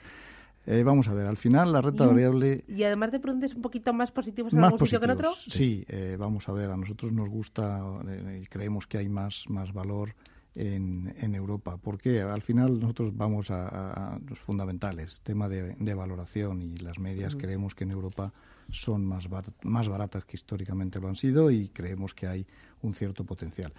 Eh, 0.70 0.84
vamos 0.84 1.08
a 1.08 1.14
ver, 1.14 1.26
al 1.26 1.38
final 1.38 1.72
la 1.72 1.82
renta 1.82 2.04
Y 2.04 2.08
variable 2.08 2.64
Y 2.68 2.84
además 2.84 3.12
de 3.12 3.20
prudentes, 3.22 3.56
un 3.56 3.62
poquito 3.62 3.94
más 3.94 4.12
positivos 4.12 4.52
en 4.54 4.60
más 4.60 4.74
algún 4.74 4.80
sitio 4.86 5.00
que 5.00 5.06
en 5.06 5.12
otro. 5.12 5.32
Sí, 5.34 5.86
eh, 5.88 6.18
vamos 6.20 6.50
a 6.50 6.52
ver, 6.52 6.70
a 6.70 6.76
nosotros 6.78 7.12
nos 7.14 7.30
gusta 7.30 7.82
eh, 8.08 8.42
y 8.44 8.48
creemos 8.48 8.86
que 8.86 8.98
hay 8.98 9.08
más, 9.08 9.46
más 9.50 9.72
valor 9.72 10.14
en, 10.56 11.16
en 11.20 11.36
Europa. 11.36 11.78
porque 11.78 12.22
Al 12.22 12.42
final 12.42 12.80
nosotros 12.82 13.16
vamos 13.16 13.50
a, 13.50 13.68
a- 13.68 14.16
a 14.16 14.20
los 14.28 14.40
fundamentales, 14.40 15.22
tema 15.22 15.48
de, 15.48 15.76
de 15.80 15.94
valoración 15.94 16.62
y 16.62 16.76
las 16.78 17.00
medias 17.00 17.36
creemos 17.36 17.74
que 17.74 17.86
en 17.86 17.92
Europa 17.92 18.34
son 18.70 19.06
más, 19.06 19.30
bar- 19.30 19.54
más 19.64 19.88
baratas 19.88 20.26
que 20.26 20.36
históricamente 20.36 21.00
lo 21.00 21.08
han 21.08 21.16
sido 21.16 21.50
y 21.50 21.70
creemos 21.70 22.14
que 22.14 22.28
hay 22.28 22.46
un 22.82 22.94
cierto 22.94 23.24
potencial. 23.24 23.72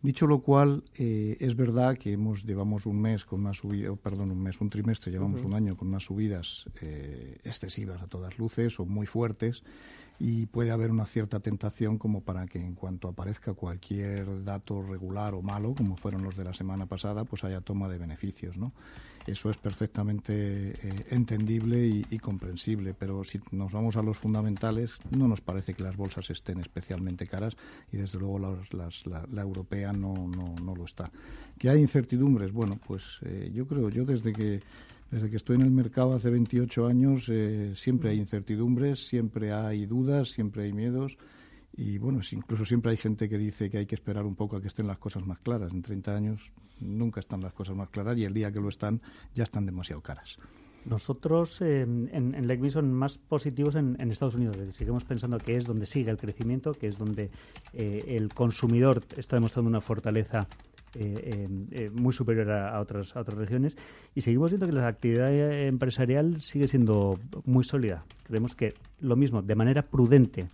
Dicho 0.00 0.28
lo 0.28 0.40
cual, 0.42 0.84
eh, 0.96 1.36
es 1.40 1.56
verdad 1.56 1.98
que 1.98 2.12
hemos 2.12 2.44
llevamos 2.44 2.86
un 2.86 3.00
mes 3.00 3.24
con 3.24 3.40
una 3.40 3.52
subida, 3.52 3.94
perdón, 3.96 4.30
un 4.30 4.40
mes, 4.40 4.60
un 4.60 4.70
trimestre, 4.70 5.10
llevamos 5.10 5.42
un 5.42 5.54
año 5.54 5.76
con 5.76 5.88
unas 5.88 6.04
subidas 6.04 6.66
eh, 6.80 7.38
excesivas 7.42 8.00
a 8.00 8.06
todas 8.06 8.38
luces 8.38 8.78
o 8.78 8.86
muy 8.86 9.06
fuertes 9.06 9.64
y 10.18 10.46
puede 10.46 10.70
haber 10.72 10.90
una 10.90 11.06
cierta 11.06 11.40
tentación 11.40 11.96
como 11.98 12.22
para 12.22 12.46
que 12.46 12.58
en 12.58 12.74
cuanto 12.74 13.08
aparezca 13.08 13.54
cualquier 13.54 14.44
dato 14.44 14.82
regular 14.82 15.34
o 15.34 15.42
malo, 15.42 15.74
como 15.74 15.96
fueron 15.96 16.24
los 16.24 16.36
de 16.36 16.44
la 16.44 16.54
semana 16.54 16.86
pasada, 16.86 17.24
pues 17.24 17.44
haya 17.44 17.60
toma 17.60 17.88
de 17.88 17.98
beneficios, 17.98 18.58
¿no? 18.58 18.72
Eso 19.26 19.50
es 19.50 19.58
perfectamente 19.58 20.32
eh, 20.34 21.06
entendible 21.10 21.86
y, 21.86 22.18
comprensible, 22.18 22.94
pero 22.94 23.22
si 23.24 23.40
nos 23.50 23.72
vamos 23.72 23.96
a 23.96 24.02
los 24.02 24.16
fundamentales, 24.16 25.00
no 25.10 25.28
nos 25.28 25.40
parece 25.42 25.74
que 25.74 25.82
las 25.82 25.96
bolsas 25.96 26.30
estén 26.30 26.60
especialmente 26.60 27.26
caras 27.26 27.54
y 27.92 27.98
desde 27.98 28.18
luego 28.18 28.38
las- 28.38 28.72
las- 28.72 29.06
la, 29.06 29.26
la 29.30 29.42
europea 29.42 29.92
no, 29.92 30.26
no, 30.26 30.54
no 30.58 30.74
lo 30.74 30.84
está. 30.84 31.10
¿Que 31.58 31.68
hay 31.68 31.80
incertidumbres? 31.80 32.52
Bueno, 32.52 32.78
pues 32.86 33.18
eh, 33.22 33.50
yo 33.52 33.66
creo, 33.66 33.90
yo 33.90 34.04
desde 34.06 34.34
que 34.34 34.62
desde 35.10 35.30
que 35.30 35.36
estoy 35.36 35.56
en 35.56 35.62
el 35.62 35.70
mercado 35.70 36.14
hace 36.14 36.30
28 36.30 36.86
años 36.86 37.28
eh, 37.28 37.72
siempre 37.74 38.10
hay 38.10 38.18
incertidumbres, 38.18 39.06
siempre 39.06 39.52
hay 39.52 39.86
dudas, 39.86 40.30
siempre 40.30 40.64
hay 40.64 40.72
miedos 40.72 41.16
y 41.76 41.98
bueno, 41.98 42.20
incluso 42.32 42.64
siempre 42.64 42.90
hay 42.90 42.96
gente 42.96 43.28
que 43.28 43.38
dice 43.38 43.70
que 43.70 43.78
hay 43.78 43.86
que 43.86 43.94
esperar 43.94 44.26
un 44.26 44.34
poco 44.34 44.56
a 44.56 44.60
que 44.60 44.66
estén 44.66 44.86
las 44.86 44.98
cosas 44.98 45.24
más 45.26 45.38
claras. 45.38 45.72
En 45.72 45.82
30 45.82 46.16
años 46.16 46.52
nunca 46.80 47.20
están 47.20 47.40
las 47.40 47.52
cosas 47.52 47.76
más 47.76 47.88
claras 47.88 48.18
y 48.18 48.24
el 48.24 48.34
día 48.34 48.50
que 48.50 48.60
lo 48.60 48.68
están 48.68 49.00
ya 49.34 49.44
están 49.44 49.64
demasiado 49.64 50.02
caras. 50.02 50.38
Nosotros 50.84 51.60
eh, 51.60 51.82
en, 51.82 52.34
en 52.34 52.48
Lake 52.48 52.70
son 52.70 52.92
más 52.92 53.18
positivos 53.18 53.74
en, 53.74 53.96
en 54.00 54.10
Estados 54.10 54.34
Unidos. 54.34 54.56
Seguimos 54.74 55.04
pensando 55.04 55.38
que 55.38 55.56
es 55.56 55.66
donde 55.66 55.86
sigue 55.86 56.10
el 56.10 56.16
crecimiento, 56.16 56.72
que 56.72 56.88
es 56.88 56.98
donde 56.98 57.30
eh, 57.74 58.04
el 58.08 58.32
consumidor 58.32 59.04
está 59.16 59.36
demostrando 59.36 59.68
una 59.68 59.80
fortaleza 59.80 60.48
muy 61.92 62.12
superior 62.12 62.50
a, 62.50 62.80
otras, 62.80 63.14
otras 63.16 63.36
regiones. 63.38 63.76
Y 64.14 64.20
seguimos 64.22 64.50
viendo 64.50 64.66
que 64.66 64.72
la 64.72 64.86
actividad 64.88 65.32
eh, 65.32 65.66
empresarial 65.66 66.40
sigue 66.40 66.68
siendo 66.68 67.18
muy 67.44 67.64
sólida. 67.64 68.04
Creemos 68.24 68.54
que 68.54 68.74
lo 69.00 69.16
mismo, 69.16 69.42
de 69.42 69.54
manera 69.54 69.82
prudente 69.82 70.46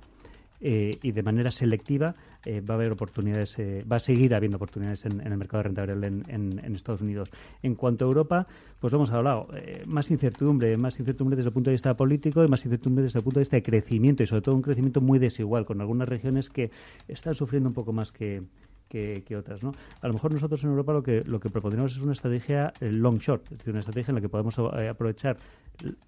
eh, 0.61 0.99
y 1.03 1.13
de 1.13 1.23
manera 1.23 1.51
selectiva 1.51 2.15
eh, 2.47 2.61
va 2.61 2.75
a 2.75 2.77
haber 2.77 2.93
oportunidades, 2.93 3.59
eh, 3.59 3.85
va 3.91 3.97
a 3.97 4.01
seguir 4.01 4.35
habiendo 4.35 4.57
oportunidades 4.57 5.05
en, 5.07 5.21
el 5.21 5.37
mercado 5.37 5.59
de 5.59 5.63
renta 5.65 5.83
variable 5.83 6.07
en, 6.09 6.23
en- 6.29 6.59
en 6.65 6.75
Estados 6.75 7.01
Unidos. 7.01 7.31
En 7.63 7.75
cuanto 7.75 8.05
a 8.05 8.09
Europa, 8.09 8.47
pues 8.81 8.93
lo 8.93 8.99
hemos 8.99 9.11
hablado, 9.11 9.49
eh, 9.57 9.83
más 9.87 10.11
incertidumbre, 10.11 10.77
más 10.77 10.99
incertidumbre 11.01 11.37
desde 11.37 11.49
el 11.49 11.55
punto 11.55 11.71
de 11.71 11.75
vista 11.75 11.97
político 11.97 12.45
y 12.45 12.49
más 12.49 12.65
incertidumbre 12.65 13.05
desde 13.05 13.19
el 13.19 13.25
punto 13.25 13.41
de 13.41 13.43
vista 13.45 13.57
de 13.57 13.63
crecimiento 13.63 14.23
y 14.23 14.27
sobre 14.27 14.43
todo 14.43 14.55
un 14.55 14.63
crecimiento 14.63 15.01
muy 15.01 15.19
desigual, 15.19 15.65
con 15.65 15.81
algunas 15.81 16.09
regiones 16.09 16.51
que 16.51 16.71
están 17.09 17.35
sufriendo 17.35 17.69
un 17.71 17.75
poco 17.75 17.93
más 17.95 18.13
que, 18.13 18.43
que, 18.89 19.23
que 19.27 19.37
otras. 19.37 19.63
¿no? 19.63 19.75
A 20.01 20.07
lo 20.09 20.15
mejor 20.15 20.31
nosotros 20.33 20.63
en 20.65 20.71
Europa 20.71 20.93
lo 20.93 21.03
que, 21.03 21.23
lo 21.25 21.41
que 21.41 21.51
proponemos 21.51 21.93
es 21.97 22.01
una 22.03 22.13
estrategia 22.13 22.75
eh, 22.81 22.91
long 22.91 23.19
short, 23.19 23.45
es 23.53 23.59
decir, 23.59 23.71
una 23.73 23.81
estrategia 23.81 24.13
en 24.13 24.17
la 24.17 24.21
que 24.21 24.29
podemos 24.29 24.57
eh, 24.59 24.89
aprovechar 24.89 25.39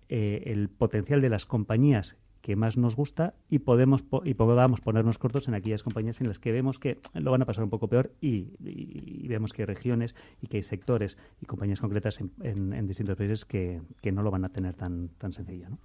eh, 0.08 0.42
el 0.46 0.68
potencial 0.68 1.20
de 1.20 1.28
las 1.28 1.46
compañías 1.46 2.16
que 2.42 2.54
más 2.54 2.76
nos 2.76 2.94
gusta 2.94 3.34
y 3.50 3.58
podemos 3.58 4.02
po- 4.04 4.22
y 4.24 4.34
podamos 4.34 4.80
ponernos 4.80 5.18
cortos 5.18 5.48
en 5.48 5.54
aquellas 5.54 5.82
compañías 5.82 6.20
en 6.20 6.28
las 6.28 6.38
que 6.38 6.52
vemos 6.52 6.78
que 6.78 7.00
lo 7.14 7.32
van 7.32 7.42
a 7.42 7.44
pasar 7.44 7.64
un 7.64 7.70
poco 7.70 7.88
peor 7.88 8.12
y, 8.20 8.52
y- 8.60 9.20
y 9.24 9.26
vemos 9.26 9.52
que 9.52 9.62
hay 9.62 9.66
regiones 9.66 10.14
y 10.40 10.46
que 10.46 10.58
hay 10.58 10.62
sectores 10.62 11.18
y 11.40 11.46
compañías 11.46 11.80
concretas 11.80 12.20
en, 12.20 12.30
en- 12.42 12.72
en 12.72 12.86
distintos 12.86 13.16
países 13.16 13.44
que, 13.44 13.82
que 14.00 14.12
no 14.12 14.22
lo 14.22 14.30
van 14.30 14.44
a 14.44 14.50
tener 14.50 14.74
tan 14.74 15.08
tan 15.18 15.32
sencillo. 15.32 15.70
¿no? 15.70 15.78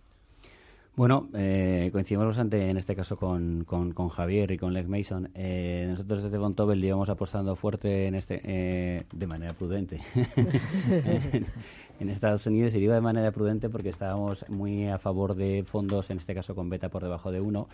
Bueno, 0.93 1.29
eh, 1.33 1.89
coincidimos 1.93 2.27
bastante 2.27 2.69
en 2.69 2.75
este 2.75 2.95
caso 2.95 3.15
con, 3.15 3.63
con, 3.63 3.93
Javier 4.09 4.51
y 4.51 4.57
con 4.57 4.73
Leg 4.73 4.89
Mason. 4.89 5.29
Eh, 5.33 5.87
nosotros 5.89 6.23
desde 6.23 6.37
Bontobel 6.37 6.81
llevamos 6.81 7.09
apostando 7.09 7.55
fuerte 7.55 8.07
en 8.07 8.15
este, 8.15 8.41
eh, 8.43 9.05
de 9.11 9.27
manera 9.27 9.53
prudente 9.53 10.01
en, 10.15 11.45
en 11.99 12.09
Estados 12.09 12.45
Unidos 12.45 12.75
y 12.75 12.79
digo 12.81 12.93
de 12.93 12.99
manera 13.01 13.31
prudente 13.31 13.69
porque 13.69 13.89
estábamos 13.89 14.45
muy 14.49 14.87
a 14.89 14.97
favor 14.99 15.33
de 15.35 15.63
fondos, 15.65 16.09
en 16.09 16.17
este 16.17 16.35
caso 16.35 16.55
con 16.55 16.69
beta 16.69 16.89
por 16.89 17.03
debajo 17.03 17.31
de 17.31 17.39
uno. 17.39 17.67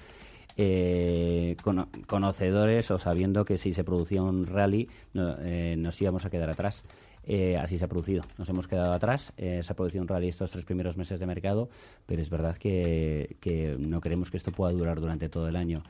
eh, 0.55 1.55
cono- 1.63 1.87
conocedores 2.07 2.89
o 2.91 2.99
sabiendo 2.99 3.45
que 3.45 3.57
si 3.57 3.73
se 3.73 3.83
producía 3.83 4.21
un 4.23 4.45
rally 4.45 4.89
no- 5.13 5.35
eh, 5.39 5.75
nos 5.77 5.99
íbamos 6.01 6.23
a 6.25 6.29
quedar 6.29 6.49
atrás. 6.51 6.83
Eh, 7.29 7.57
así 7.57 7.77
se 7.77 7.83
ha 7.83 7.89
producido. 7.89 8.23
Nos 8.37 8.47
hemos 8.47 8.67
quedado 8.67 8.93
atrás. 8.93 9.33
eh, 9.37 9.61
se 9.61 9.71
ha 9.71 9.75
producido 9.75 10.01
un 10.01 10.07
rally 10.07 10.29
estos 10.29 10.49
tres 10.49 10.63
primeros 10.63 10.95
meses 10.95 11.19
de 11.19 11.25
mercado, 11.25 11.69
pero 12.05 12.21
es 12.21 12.29
verdad 12.29 12.55
que, 12.55 13.75
no 13.79 13.99
queremos 13.99 14.31
que 14.31 14.37
esto 14.37 14.51
pueda 14.51 14.71
durar 14.71 15.01
durante 15.01 15.27
todo 15.27 15.47
el 15.49 15.57
año. 15.57 15.83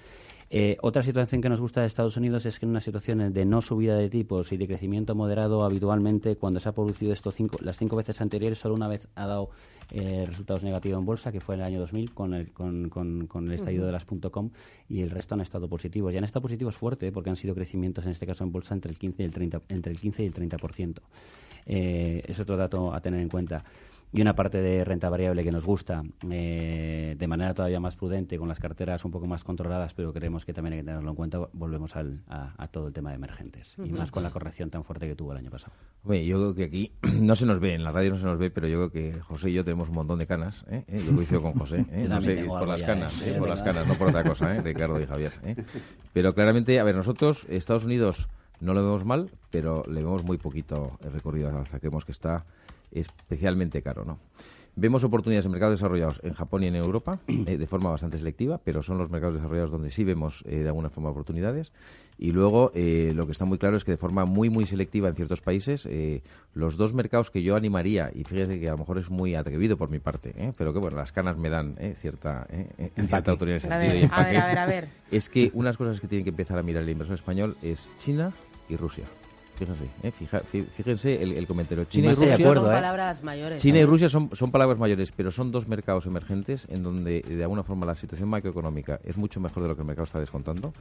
Eh, 0.50 0.78
otra 0.82 1.04
situación 1.04 1.42
que 1.42 1.50
nos 1.50 1.62
gusta 1.62 1.82
de 1.82 1.88
Estados 1.88 2.18
Unidos 2.18 2.46
es 2.46 2.58
que 2.58 2.66
en 2.66 2.72
una 2.72 2.80
situación 2.80 3.34
de 3.34 3.46
no 3.46 3.62
subida 3.62 3.96
de 3.98 4.10
tipos 4.10 4.52
y 4.52 4.58
de 4.58 4.66
crecimiento 4.66 5.14
moderado, 5.14 5.64
habitualmente 5.64 6.38
cuando 6.38 6.60
se 6.60 6.70
ha 6.70 6.72
producido 6.72 7.14
esto 7.14 7.32
cinco, 7.32 7.58
las 7.62 7.78
cinco 7.78 7.98
veces 7.98 8.20
anteriores, 8.22 8.58
solo 8.58 8.74
una 8.74 8.88
vez 8.88 9.08
ha 9.16 9.28
dado 9.28 9.50
eh, 9.92 10.26
resultados 10.28 10.64
negativos 10.64 11.00
en 11.00 11.06
bolsa, 11.06 11.32
que 11.32 11.40
fue 11.40 11.56
en 11.56 11.62
el 11.62 11.68
año 11.68 11.80
2000 11.80 12.14
con 12.14 12.34
el, 12.34 12.52
con, 12.52 12.90
con- 12.90 13.28
con 13.28 13.48
el 13.48 13.54
estallido 13.54 13.86
de 13.86 13.92
las 13.92 14.06
.com 14.06 14.50
y 14.90 15.02
el 15.02 15.10
resto 15.10 15.36
han 15.36 15.42
estado 15.42 15.68
positivos. 15.70 16.14
Y 16.14 16.18
han 16.18 16.24
estado 16.24 16.42
positivos 16.42 16.76
fuerte 16.76 17.12
porque 17.12 17.30
han 17.30 17.36
sido 17.36 17.56
crecimientos, 17.56 18.06
en 18.06 18.12
este 18.12 18.26
caso 18.28 18.44
en 18.44 18.52
bolsa, 18.52 18.74
entre 18.74 18.92
el 18.92 18.98
15 19.00 19.24
y 19.24 19.26
el 19.26 19.34
30%. 19.34 19.62
Entre 19.70 19.92
el 19.92 20.00
15 20.00 20.24
y 20.24 20.26
el 20.28 20.34
30%. 20.34 21.00
Eh, 21.66 22.24
es 22.28 22.40
otro 22.40 22.58
dato 22.58 22.94
a 22.94 23.02
tener 23.02 23.20
en 23.22 23.30
cuenta. 23.30 23.64
Y 24.14 24.22
una 24.22 24.34
parte 24.36 24.62
de 24.62 24.86
renta 24.86 25.10
variable 25.10 25.44
que 25.44 25.52
nos 25.52 25.66
gusta 25.66 26.02
eh, 26.32 27.16
de 27.18 27.28
manera 27.28 27.54
todavía 27.54 27.80
más 27.82 27.96
prudente, 27.98 28.38
con 28.38 28.48
las 28.48 28.60
carteras 28.60 29.04
un 29.04 29.12
poco 29.12 29.28
más 29.28 29.44
controladas, 29.44 29.94
pero 29.94 30.14
creemos 30.14 30.46
que 30.46 30.54
también 30.54 30.74
hay 30.74 30.80
que 30.80 30.86
tenerlo 30.86 31.10
en 31.10 31.16
cuenta. 31.16 31.40
Volvemos 31.52 31.96
al- 31.96 32.22
a, 32.30 32.54
a 32.58 32.68
todo 32.70 32.88
el 32.88 32.94
tema 32.94 33.10
de 33.10 33.18
emergentes 33.18 33.76
y 33.84 33.92
más 33.92 34.10
con 34.12 34.24
la 34.24 34.30
corrección 34.32 34.70
tan 34.70 34.84
fuerte 34.86 35.08
que 35.08 35.16
tuvo 35.16 35.34
el 35.34 35.40
año 35.40 35.52
pasado. 35.52 35.74
Hombre, 36.04 36.26
yo 36.26 36.38
creo 36.38 36.56
que 36.56 36.64
aquí 36.64 36.92
no 37.22 37.36
se 37.36 37.46
nos 37.46 37.60
ve, 37.60 37.74
en 37.76 37.84
la 37.84 37.92
radio 37.92 38.12
no 38.12 38.16
se 38.16 38.26
nos 38.26 38.40
ve, 38.40 38.50
pero 38.50 38.68
yo 38.68 38.78
creo 38.90 38.92
que 38.92 39.20
José 39.22 39.50
y 39.50 39.54
yo 39.54 39.64
tenemos 39.66 39.90
un 39.90 39.96
montón 39.96 40.20
de 40.20 40.26
canas. 40.26 40.64
¿eh? 40.70 40.86
¿Eh? 40.88 41.04
Yo 41.06 41.14
coincido 41.14 41.42
con 41.42 41.54
José, 41.54 41.86
¿eh? 41.92 42.06
No 42.10 42.22
sé, 42.22 42.46
por 42.46 42.68
las 42.68 42.80
ya, 42.80 42.88
canas, 42.88 43.22
¿eh? 43.28 43.34
¿eh? 43.36 43.38
por 43.38 43.50
las 43.50 43.62
canas, 43.62 43.86
no 43.88 43.96
por 43.96 44.08
otra 44.08 44.24
cosa, 44.24 44.56
¿eh? 44.56 44.62
Ricardo 44.62 45.00
y 45.02 45.06
Javier. 45.06 45.34
¿eh? 45.44 45.56
Pero 46.14 46.34
claramente, 46.34 46.80
a 46.80 46.84
ver, 46.86 46.96
nosotros, 46.96 47.46
Estados 47.50 47.84
Unidos, 47.84 48.30
no 48.60 48.74
lo 48.74 48.84
vemos 48.84 49.06
mal, 49.06 49.32
pero 49.50 49.84
le 49.88 50.02
vemos 50.02 50.24
muy 50.24 50.38
poquito 50.38 50.98
el 51.04 51.12
recorrido 51.12 51.50
al 51.50 51.58
alza. 51.58 51.80
Creemos 51.80 52.06
que 52.06 52.12
está 52.12 52.46
especialmente 52.92 53.82
caro, 53.82 54.06
¿no? 54.06 54.20
Vemos 54.80 55.04
oportunidades 55.04 55.46
en 55.46 55.52
mercados 55.52 55.80
desarrollados 55.80 56.20
en 56.24 56.34
Japón 56.34 56.64
y 56.64 56.68
en 56.68 56.76
Europa 56.76 57.20
eh, 57.28 57.58
de 57.58 57.68
forma 57.68 57.90
bastante 57.90 58.20
selectiva, 58.20 58.60
pero 58.64 58.84
son 58.84 59.00
los 59.00 59.10
mercados 59.10 59.36
desarrollados 59.36 59.72
donde 59.72 59.90
sí 59.90 60.04
vemos 60.04 60.44
eh, 60.46 60.58
de 60.58 60.68
alguna 60.68 60.90
forma 60.90 61.10
oportunidades. 61.10 61.72
Y 62.20 62.32
luego 62.32 62.72
eh, 62.74 63.12
lo 63.16 63.26
que 63.26 63.32
está 63.32 63.46
muy 63.46 63.58
claro 63.58 63.78
es 63.78 63.84
que 63.84 63.92
de 63.92 63.98
forma 63.98 64.26
muy 64.26 64.50
muy 64.50 64.66
selectiva 64.66 65.08
en 65.08 65.16
ciertos 65.16 65.42
países 65.42 65.88
eh, 65.88 66.22
los 66.54 66.76
dos 66.78 66.94
mercados 66.94 67.30
que 67.30 67.44
yo 67.44 67.56
animaría 67.56 68.12
y 68.14 68.24
fíjate 68.24 68.60
que 68.60 68.68
a 68.68 68.72
lo 68.72 68.80
mejor 68.80 68.98
es 68.98 69.10
muy 69.10 69.36
atrevido 69.36 69.78
por 69.78 69.90
mi 69.90 70.00
parte, 70.00 70.34
¿eh? 70.36 70.54
pero 70.58 70.74
que 70.74 70.80
bueno 70.80 70.98
las 70.98 71.12
canas 71.12 71.38
me 71.38 71.50
dan 71.50 71.76
eh, 71.80 71.96
cierta 72.00 72.48
cierta 73.08 73.32
autoridad 73.32 73.72
A 73.72 73.78
ver, 73.78 73.88
y 73.88 73.90
a 73.90 73.94
ver, 73.94 74.04
empaque. 74.04 74.38
a 74.38 74.48
ver, 74.48 74.58
a 74.58 74.66
ver. 74.66 74.90
Es 75.12 75.30
que 75.30 75.52
unas 75.54 75.78
cosas 75.78 76.02
que 76.02 76.08
tienen 76.08 76.24
que 76.24 76.32
empezar 76.32 76.58
a 76.58 76.64
mirar 76.64 76.84
el 76.84 76.90
inversor 76.90 77.16
español 77.16 77.56
es 77.62 77.88
China 78.00 78.34
y 78.70 78.76
Rusia. 78.76 79.06
Fíjense, 79.56 79.86
¿eh? 80.04 80.12
Fija- 80.12 80.42
fíjense 80.42 81.20
el, 81.20 81.34
el 81.34 81.48
comentario. 81.48 81.86
China 81.86 82.12
y 82.12 82.16
de 82.16 82.16
Rusia. 82.16 82.36
acuerdo, 82.36 82.62
Son 82.62 82.72
¿eh? 82.72 82.76
palabras 82.76 83.24
mayores. 83.24 83.60
China 83.60 83.80
y 83.80 83.82
¿eh? 83.82 83.86
Rusia 83.88 84.08
son, 84.08 84.30
son 84.34 84.52
palabras 84.52 84.78
mayores, 84.78 85.12
pero 85.12 85.32
son 85.32 85.52
dos 85.52 85.68
mercados 85.68 86.06
emergentes 86.06 86.68
en 86.70 86.84
donde, 86.84 87.22
de 87.22 87.42
alguna 87.42 87.64
forma, 87.64 87.88
la 87.88 87.96
situación 87.96 88.30
macroeconómica 88.30 89.00
es 89.04 89.18
mucho 89.18 89.40
mejor 89.40 89.64
de 89.64 89.70
lo 89.70 89.76
que 89.76 89.82
el 89.82 89.88
mercado 89.88 90.04
está 90.06 90.20
descontando. 90.20 90.74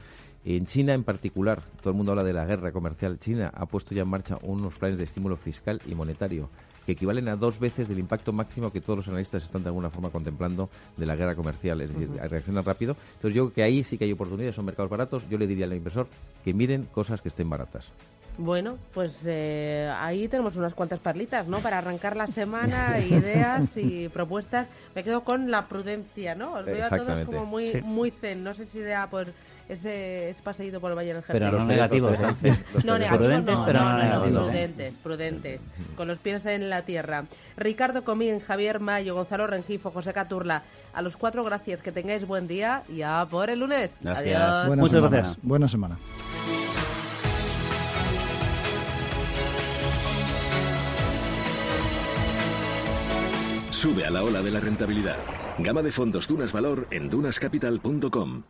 En 0.45 0.67
China, 0.67 0.93
en 0.93 1.03
particular, 1.03 1.63
todo 1.81 1.89
el 1.89 1.97
mundo 1.97 2.11
habla 2.11 2.23
de 2.23 2.33
la 2.33 2.45
guerra 2.45 2.71
comercial. 2.71 3.17
China 3.17 3.51
ha 3.51 3.65
puesto 3.65 3.95
ya 3.95 4.03
en 4.03 4.09
marcha 4.09 4.37
unos 4.43 4.75
planes 4.75 4.99
de 4.99 5.05
estímulo 5.05 5.37
fiscal 5.37 5.81
y 5.87 5.95
monetario 5.95 6.47
que 6.87 6.93
equivalen 6.93 7.27
a 7.27 7.35
dos 7.35 7.59
veces 7.59 7.89
del 7.89 7.99
impacto 7.99 8.31
máximo 8.31 8.71
que 8.71 8.79
todos 8.79 8.95
los 8.99 9.07
analistas 9.09 9.43
están 9.43 9.61
de 9.61 9.67
alguna 9.67 9.89
forma 9.89 10.09
contemplando 10.09 10.69
de 10.95 11.05
la 11.05 11.17
guerra 11.17 11.35
comercial. 11.35 11.81
Es 11.81 11.91
decir, 11.91 12.09
reaccionan 12.29 12.63
rápido. 12.63 12.95
Entonces, 13.15 13.35
yo 13.35 13.43
creo 13.47 13.53
que 13.55 13.63
ahí 13.63 13.83
sí 13.83 13.97
que 13.97 14.05
hay 14.05 14.13
oportunidades, 14.13 14.55
son 14.55 14.63
mercados 14.63 14.89
baratos. 14.89 15.27
Yo 15.29 15.37
le 15.37 15.45
diría 15.47 15.65
al 15.65 15.73
inversor 15.73 16.07
que 16.45 16.53
miren 16.53 16.83
cosas 16.85 17.21
que 17.21 17.27
estén 17.27 17.49
baratas. 17.49 17.91
Bueno, 18.37 18.77
pues 18.93 19.23
eh, 19.25 19.91
ahí 19.97 20.27
tenemos 20.29 20.55
unas 20.55 20.73
cuantas 20.75 20.99
perlitas, 20.99 21.47
¿no? 21.47 21.59
Para 21.59 21.79
arrancar 21.79 22.15
la 22.15 22.27
semana, 22.27 22.99
ideas 23.01 23.75
y 23.75 24.07
propuestas. 24.07 24.69
Me 24.95 25.03
quedo 25.03 25.25
con 25.25 25.51
la 25.51 25.65
prudencia, 25.65 26.35
¿no? 26.35 26.53
Os 26.53 26.65
veo 26.65 26.85
a 26.85 26.87
todos 26.89 27.01
Exactamente. 27.01 27.25
como 27.25 27.45
muy, 27.45 27.65
Sí. 27.65 27.81
muy 27.83 28.11
zen. 28.11 28.43
No 28.45 28.53
sé 28.53 28.65
si 28.65 28.79
sea 28.79 29.09
por 29.09 29.27
ese, 29.69 30.29
ese 30.29 30.41
paseíto 30.41 30.79
por 30.79 30.91
el 30.91 30.97
Valle 30.97 31.13
del. 31.13 31.23
Pero 31.27 31.51
no 31.51 31.57
Los 31.57 31.67
negativos, 31.67 32.17
¿eh? 32.43 32.57
No, 32.83 32.97
negativos 32.97 33.17
Prudentes, 33.17 33.55
no, 33.55 33.65
pero 33.65 33.79
no, 33.79 33.85
no 33.85 33.91
no, 33.91 33.97
no, 33.97 34.03
negativos. 34.09 34.47
prudentes, 34.47 34.93
prudentes, 35.03 35.61
con 35.95 36.07
los 36.07 36.19
pies 36.19 36.45
en 36.45 36.69
la 36.69 36.83
tierra. 36.83 37.25
Ricardo 37.57 38.03
Comín, 38.03 38.39
Javier 38.39 38.79
Mayo, 38.79 39.15
Gonzalo 39.15 39.47
Rengifo, 39.47 39.91
José 39.91 40.13
Caturla, 40.13 40.63
a 40.93 41.01
los 41.01 41.17
cuatro 41.17 41.43
gracias, 41.43 41.81
que 41.81 41.91
tengáis 41.91 42.25
buen 42.25 42.47
día 42.47 42.83
y 42.89 43.01
a 43.01 43.25
por 43.29 43.49
el 43.49 43.59
lunes. 43.59 43.99
Gracias. 44.01 44.35
Adiós. 44.35 44.67
Buena 44.67 44.81
Muchas 44.81 44.95
semana. 44.95 45.17
gracias. 45.17 45.37
Buena 45.43 45.67
semana. 45.67 45.97
Sube 53.71 54.05
a 54.05 54.09
la 54.09 54.23
ola 54.23 54.41
de 54.41 54.51
la 54.51 54.59
rentabilidad. 54.59 55.17
Gama 55.59 55.81
de 55.83 55.91
fondos 55.91 56.27
Dunas 56.27 56.51
Valor 56.51 56.87
en 56.91 57.09
dunascapital.com. 57.09 58.43